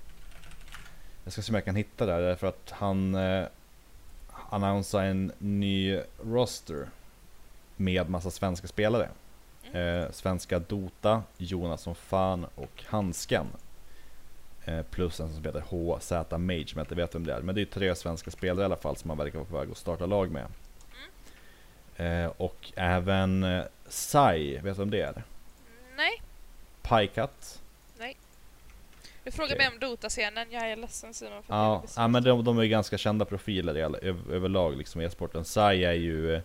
jag 1.24 1.34
ska 1.34 1.42
se 1.42 1.52
om 1.52 1.56
jag 1.56 1.66
kan 1.66 1.76
hitta 1.76 2.06
det 2.06 2.14
här, 2.14 2.22
därför 2.22 2.48
att 2.48 2.72
han 2.72 3.16
eh, 3.16 3.46
annonsade 4.50 5.06
en 5.06 5.32
ny 5.38 6.00
roster 6.24 6.88
med 7.76 8.10
massa 8.10 8.32
svenska 8.32 8.68
spelare. 8.68 9.10
Mm. 9.72 10.02
Eh, 10.02 10.12
svenska 10.12 10.60
Dota, 10.60 11.24
Jonas 11.38 11.82
som 11.82 11.96
fan 11.96 12.46
och 12.56 12.84
Handsken. 12.86 13.48
Eh, 14.66 14.82
plus 14.82 15.20
en 15.20 15.34
som 15.34 15.46
heter 15.46 15.64
HZ 15.70 16.12
Mage, 16.38 16.68
som 16.68 16.78
jag 16.78 16.84
inte 16.84 16.96
vet 16.96 17.16
vem 17.16 17.26
det 17.26 17.34
är. 17.34 17.42
Men 17.42 17.56
det 17.56 17.62
är 17.62 17.66
tre 17.66 17.96
svenska 17.96 18.32
spelare 18.32 18.62
i 18.62 18.66
alla 18.66 18.76
fall 18.76 18.96
som 18.96 19.08
man 19.08 19.18
verkar 19.18 19.40
vara 19.40 19.50
på 19.50 19.58
väg 19.58 19.72
att 19.72 19.78
starta 19.78 20.06
lag 20.06 20.32
med. 20.32 20.46
Eh, 21.98 22.32
och 22.38 22.72
även 22.76 23.44
eh, 23.44 23.64
Sai, 23.88 24.54
vet 24.58 24.76
du 24.76 24.80
vem 24.80 24.90
det 24.90 25.02
är? 25.02 25.24
Nej, 25.98 26.22
Pajkat. 26.82 27.62
du 29.24 29.32
frågar 29.32 29.56
Okej. 29.56 29.58
mig 29.58 29.68
om 29.68 29.80
Dota-scenen. 29.80 30.48
Jag 30.52 30.70
är 30.72 30.76
ledsen 30.76 31.14
Simon 31.14 31.44
för 31.44 31.54
Ja, 31.54 31.84
ja 31.96 32.08
men 32.08 32.24
de, 32.24 32.44
de 32.44 32.60
är 32.60 32.66
ganska 32.66 32.98
kända 32.98 33.26
profiler 33.26 33.76
över, 33.76 34.32
överlag 34.32 34.78
liksom 34.78 35.02
i 35.02 35.06
e-sporten. 35.06 35.46
Sai 35.46 35.84
är 35.84 35.94
ju 35.94 36.36
eh, 36.36 36.42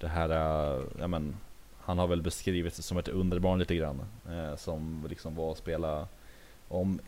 det 0.00 0.08
här, 0.08 0.30
eh, 0.30 0.82
ja 0.98 1.06
men 1.06 1.36
han 1.80 1.98
har 1.98 2.06
väl 2.06 2.22
beskrivit 2.22 2.74
sig 2.74 2.84
som 2.84 2.98
ett 2.98 3.08
underbarn 3.08 3.58
lite 3.58 3.74
grann. 3.74 4.02
Eh, 4.30 4.56
som 4.56 5.06
liksom 5.08 5.34
var 5.34 5.50
och 5.50 5.56
spela 5.56 6.08
om 6.68 7.00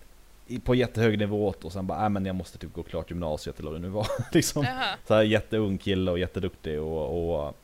i, 0.47 0.59
på 0.59 0.75
jättehög 0.75 1.18
nivå 1.18 1.55
och 1.62 1.73
sen 1.73 1.87
bara, 1.87 2.01
nej 2.01 2.09
men 2.09 2.27
jag 2.27 2.37
måste 2.37 2.59
typ 2.59 2.75
gå 2.75 2.83
klart 2.83 3.11
gymnasiet 3.11 3.61
eller 3.61 3.70
vad 3.70 3.81
det 3.81 3.87
nu 3.87 3.92
var. 3.92 4.07
liksom. 4.33 4.64
Jaha. 4.64 4.97
Så 5.07 5.14
här 5.14 5.23
jätteung 5.23 5.79
kille 5.79 6.11
och 6.11 6.18
jätteduktig 6.18 6.81
och, 6.81 7.47
och 7.47 7.57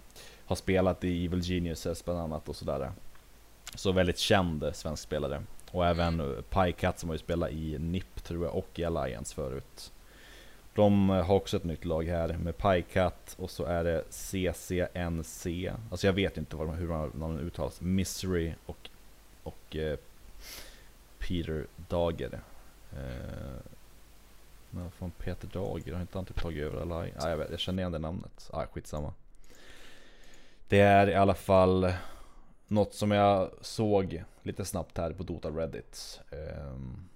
har 0.51 0.57
spelat 0.57 1.05
i 1.05 1.25
Evil 1.25 1.41
Geniuses 1.41 2.05
bland 2.05 2.21
annat 2.21 2.49
och 2.49 2.57
sådär. 2.57 2.93
Så 3.75 3.93
väldigt 3.93 4.19
känd 4.19 4.71
svensk 4.73 5.03
spelare. 5.03 5.43
Och 5.71 5.87
även 5.87 6.21
mm. 6.21 6.43
Piecat 6.43 6.99
som 6.99 7.09
har 7.09 7.15
ju 7.15 7.19
spelat 7.19 7.51
i 7.51 7.79
NIP 7.79 8.23
tror 8.23 8.45
jag 8.45 8.55
och 8.55 8.79
i 8.79 8.85
Alliance 8.85 9.35
förut. 9.35 9.93
De 10.75 11.09
har 11.09 11.35
också 11.35 11.57
ett 11.57 11.65
nytt 11.65 11.85
lag 11.85 12.05
här 12.05 12.29
med 12.29 12.57
Piecat 12.57 13.37
och 13.39 13.51
så 13.51 13.65
är 13.65 13.85
det 13.85 14.05
CCNC. 14.11 15.73
Alltså 15.91 16.07
jag 16.07 16.13
vet 16.13 16.37
inte 16.37 16.57
vad 16.57 16.75
hur 16.75 16.89
de 17.21 17.39
uttalas. 17.39 17.81
Misery 17.81 18.53
och, 18.67 18.91
och 19.43 19.77
eh, 19.77 19.99
Peter 21.19 21.67
Dager. 21.89 22.41
Eh, 22.93 23.61
men 24.71 24.91
från 24.91 25.11
Peter 25.11 25.49
Dager, 25.53 25.93
har 25.93 26.01
inte 26.01 26.19
han 26.19 26.25
typ 26.25 26.41
tagit 26.41 26.63
över 26.63 26.81
Alliance? 26.81 27.27
Ah, 27.27 27.31
jag, 27.31 27.37
vet, 27.37 27.51
jag 27.51 27.61
känner 27.61 27.83
igen 27.83 27.93
det 27.93 27.99
namnet. 27.99 28.51
Ah, 28.53 28.67
skitsamma. 28.67 29.13
Det 30.71 30.81
är 30.81 31.07
i 31.11 31.15
alla 31.15 31.35
fall 31.35 31.93
något 32.69 32.95
som 32.95 33.11
jag 33.11 33.51
såg 33.61 34.25
lite 34.43 34.65
snabbt 34.65 34.99
här 34.99 35.13
på 35.13 35.23
Dota 35.23 35.49
Reddit. 35.49 36.21
Ehm, 36.31 37.09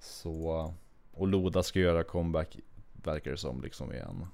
så, 0.00 0.74
och 1.12 1.28
Loda 1.28 1.62
ska 1.62 1.78
göra 1.78 2.04
comeback, 2.04 2.56
verkar 2.92 3.30
det 3.30 3.36
som, 3.36 3.62
liksom 3.62 3.92
igen. 3.92 4.26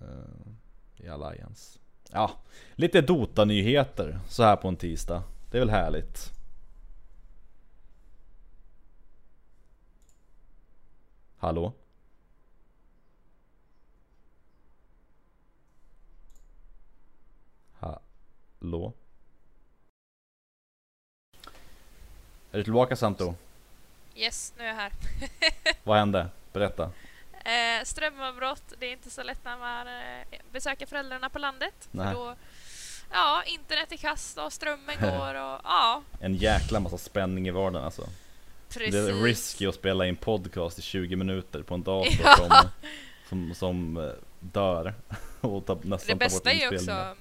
Ehm, 0.00 0.56
I 0.96 1.08
Alliance. 1.08 1.78
Ja, 2.12 2.30
lite 2.74 3.00
Dota-nyheter 3.00 4.20
så 4.28 4.42
här 4.42 4.56
på 4.56 4.68
en 4.68 4.76
tisdag. 4.76 5.22
Det 5.50 5.56
är 5.56 5.60
väl 5.60 5.70
härligt. 5.70 6.32
Hallå? 11.36 11.72
Hallå? 18.64 18.92
Är 22.52 22.58
du 22.58 22.64
tillbaka 22.64 22.96
Santo? 22.96 23.34
Yes, 24.16 24.52
nu 24.58 24.64
är 24.64 24.68
jag 24.68 24.74
här. 24.74 24.92
Vad 25.82 25.98
hände? 25.98 26.28
Berätta. 26.52 26.90
Eh, 27.32 27.84
strömavbrott, 27.84 28.62
det 28.78 28.86
är 28.86 28.92
inte 28.92 29.10
så 29.10 29.22
lätt 29.22 29.44
när 29.44 29.58
man 29.58 29.86
eh, 29.86 30.38
besöker 30.52 30.86
föräldrarna 30.86 31.30
på 31.30 31.38
landet. 31.38 31.88
Nej. 31.90 32.06
För 32.06 32.14
då, 32.14 32.36
ja, 33.12 33.42
internet 33.46 33.92
är 33.92 33.96
kast 33.96 34.38
och 34.38 34.52
strömmen 34.52 34.96
går 35.00 35.34
och 35.34 35.60
ja, 35.64 36.02
En 36.20 36.34
jäkla 36.34 36.80
massa 36.80 36.98
spänning 36.98 37.48
i 37.48 37.50
vardagen 37.50 37.84
alltså. 37.84 38.08
precis. 38.68 38.92
Det 38.94 38.98
är 39.10 39.22
risky 39.22 39.66
att 39.66 39.74
spela 39.74 40.06
in 40.06 40.16
podcast 40.16 40.78
i 40.78 40.82
20 40.82 41.16
minuter 41.16 41.62
på 41.62 41.74
en 41.74 41.82
dator 41.82 42.12
Ja. 42.24 42.36
som, 42.36 42.68
som, 43.28 43.54
som 43.54 43.96
eh, 43.96 44.12
dör. 44.40 44.94
Och 45.40 45.66
ta, 45.66 45.74
nästan 45.74 45.88
Det 46.18 46.28
tar 46.28 46.36
bort 46.36 46.44
bästa 46.44 46.52
är 46.52 46.70
ju 46.70 46.76
också... 46.76 47.16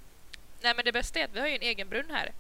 Nej 0.63 0.73
men 0.76 0.86
det 0.86 0.91
bästa 0.91 1.19
är 1.19 1.23
att 1.26 1.34
vi 1.36 1.39
har 1.39 1.47
ju 1.47 1.56
en 1.56 1.62
egen 1.62 1.89
brunn 1.89 2.10
här. 2.12 2.32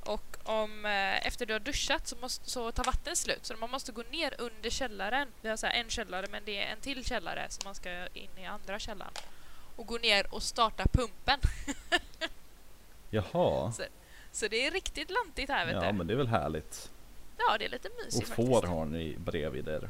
Och 0.00 0.36
om 0.42 0.84
eh, 0.86 1.26
efter 1.26 1.46
du 1.46 1.52
har 1.52 1.60
duschat 1.60 2.06
så, 2.08 2.16
måste, 2.16 2.50
så 2.50 2.72
tar 2.72 2.84
vattnet 2.84 3.18
slut. 3.18 3.46
Så 3.46 3.54
man 3.56 3.70
måste 3.70 3.92
gå 3.92 4.02
ner 4.10 4.34
under 4.38 4.70
källaren. 4.70 5.28
Vi 5.40 5.48
har 5.48 5.56
så 5.56 5.66
en 5.66 5.90
källare 5.90 6.26
men 6.30 6.42
det 6.44 6.58
är 6.64 6.72
en 6.72 6.80
till 6.80 7.04
källare 7.04 7.46
så 7.48 7.60
man 7.64 7.74
ska 7.74 8.06
in 8.14 8.30
i 8.38 8.44
andra 8.46 8.78
källaren. 8.78 9.12
Och 9.76 9.86
gå 9.86 9.98
ner 9.98 10.34
och 10.34 10.42
starta 10.42 10.84
pumpen. 10.92 11.40
Jaha. 13.10 13.72
Så 14.32 14.48
det 14.48 14.66
är 14.66 14.70
riktigt 14.70 15.10
lantigt 15.10 15.50
här 15.50 15.66
vet 15.66 15.74
Ja 15.74 15.92
du. 15.92 15.98
men 15.98 16.06
det 16.06 16.12
är 16.12 16.16
väl 16.16 16.28
härligt. 16.28 16.90
Ja 17.38 17.58
det 17.58 17.64
är 17.64 17.68
lite 17.68 17.88
Och 17.88 17.94
mysigt 18.04 18.28
får 18.28 18.52
faktiskt. 18.54 18.72
har 18.72 18.84
ni 18.84 19.16
bredvid 19.18 19.68
er. 19.68 19.88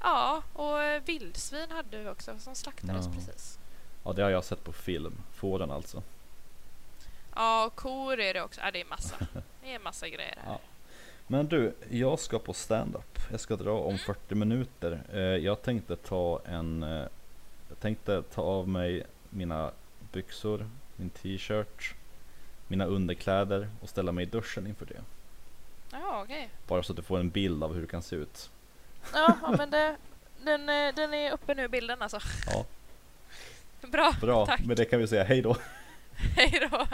Ja 0.00 0.42
och 0.52 0.82
eh, 0.82 1.02
vildsvin 1.02 1.70
hade 1.70 1.98
vi 1.98 2.08
också 2.08 2.38
som 2.38 2.54
slaktades 2.54 3.06
Ja. 3.06 3.12
precis. 3.12 3.58
Ja 4.04 4.12
det 4.12 4.22
har 4.22 4.30
jag 4.30 4.44
sett 4.44 4.64
på 4.64 4.72
film. 4.72 5.22
Fåren 5.34 5.70
alltså. 5.70 6.02
Ja 7.36 7.66
och 7.66 7.74
kor 7.74 8.20
är 8.20 8.34
det 8.34 8.42
också. 8.42 8.60
Ja 8.60 8.70
det 8.70 8.80
är 8.80 8.84
massa. 8.84 9.16
Det 9.62 9.74
är 9.74 9.78
massa 9.78 10.08
grejer 10.08 10.38
här. 10.42 10.52
Ja. 10.52 10.60
Men 11.26 11.46
du, 11.46 11.74
jag 11.90 12.18
ska 12.18 12.38
på 12.38 12.52
stand-up. 12.52 13.18
Jag 13.30 13.40
ska 13.40 13.56
dra 13.56 13.80
om 13.80 13.98
40 13.98 14.34
minuter. 14.34 15.02
Eh, 15.12 15.20
jag 15.20 15.62
tänkte 15.62 15.96
ta 15.96 16.40
en... 16.44 16.82
Eh, 16.82 17.06
jag 17.68 17.80
tänkte 17.80 18.22
ta 18.22 18.42
av 18.42 18.68
mig 18.68 19.06
mina 19.30 19.70
byxor, 20.12 20.70
min 20.96 21.10
t-shirt, 21.10 21.94
mina 22.68 22.84
underkläder 22.84 23.68
och 23.80 23.88
ställa 23.88 24.12
mig 24.12 24.22
i 24.22 24.26
duschen 24.26 24.66
inför 24.66 24.86
det. 24.86 25.02
Ja 25.92 26.22
okej. 26.24 26.48
Bara 26.66 26.82
så 26.82 26.92
att 26.92 26.96
du 26.96 27.02
får 27.02 27.18
en 27.18 27.30
bild 27.30 27.64
av 27.64 27.74
hur 27.74 27.80
det 27.80 27.86
kan 27.88 28.02
se 28.02 28.16
ut. 28.16 28.50
Ja, 29.12 29.54
men 29.58 29.70
det, 29.70 29.96
den, 30.44 30.68
eh, 30.68 30.94
den 30.94 31.14
är 31.14 31.32
uppe 31.32 31.54
nu 31.54 31.68
bilden 31.68 32.02
alltså. 32.02 32.20
Ja. 32.46 32.64
Bra, 33.88 34.12
Bra, 34.20 34.46
Tack. 34.46 34.64
med 34.64 34.76
det 34.76 34.84
kan 34.84 35.00
vi 35.00 35.08
säga 35.08 35.24
hej 35.24 35.42
då. 35.42 35.56
hej 36.36 36.68
då. 36.70 36.86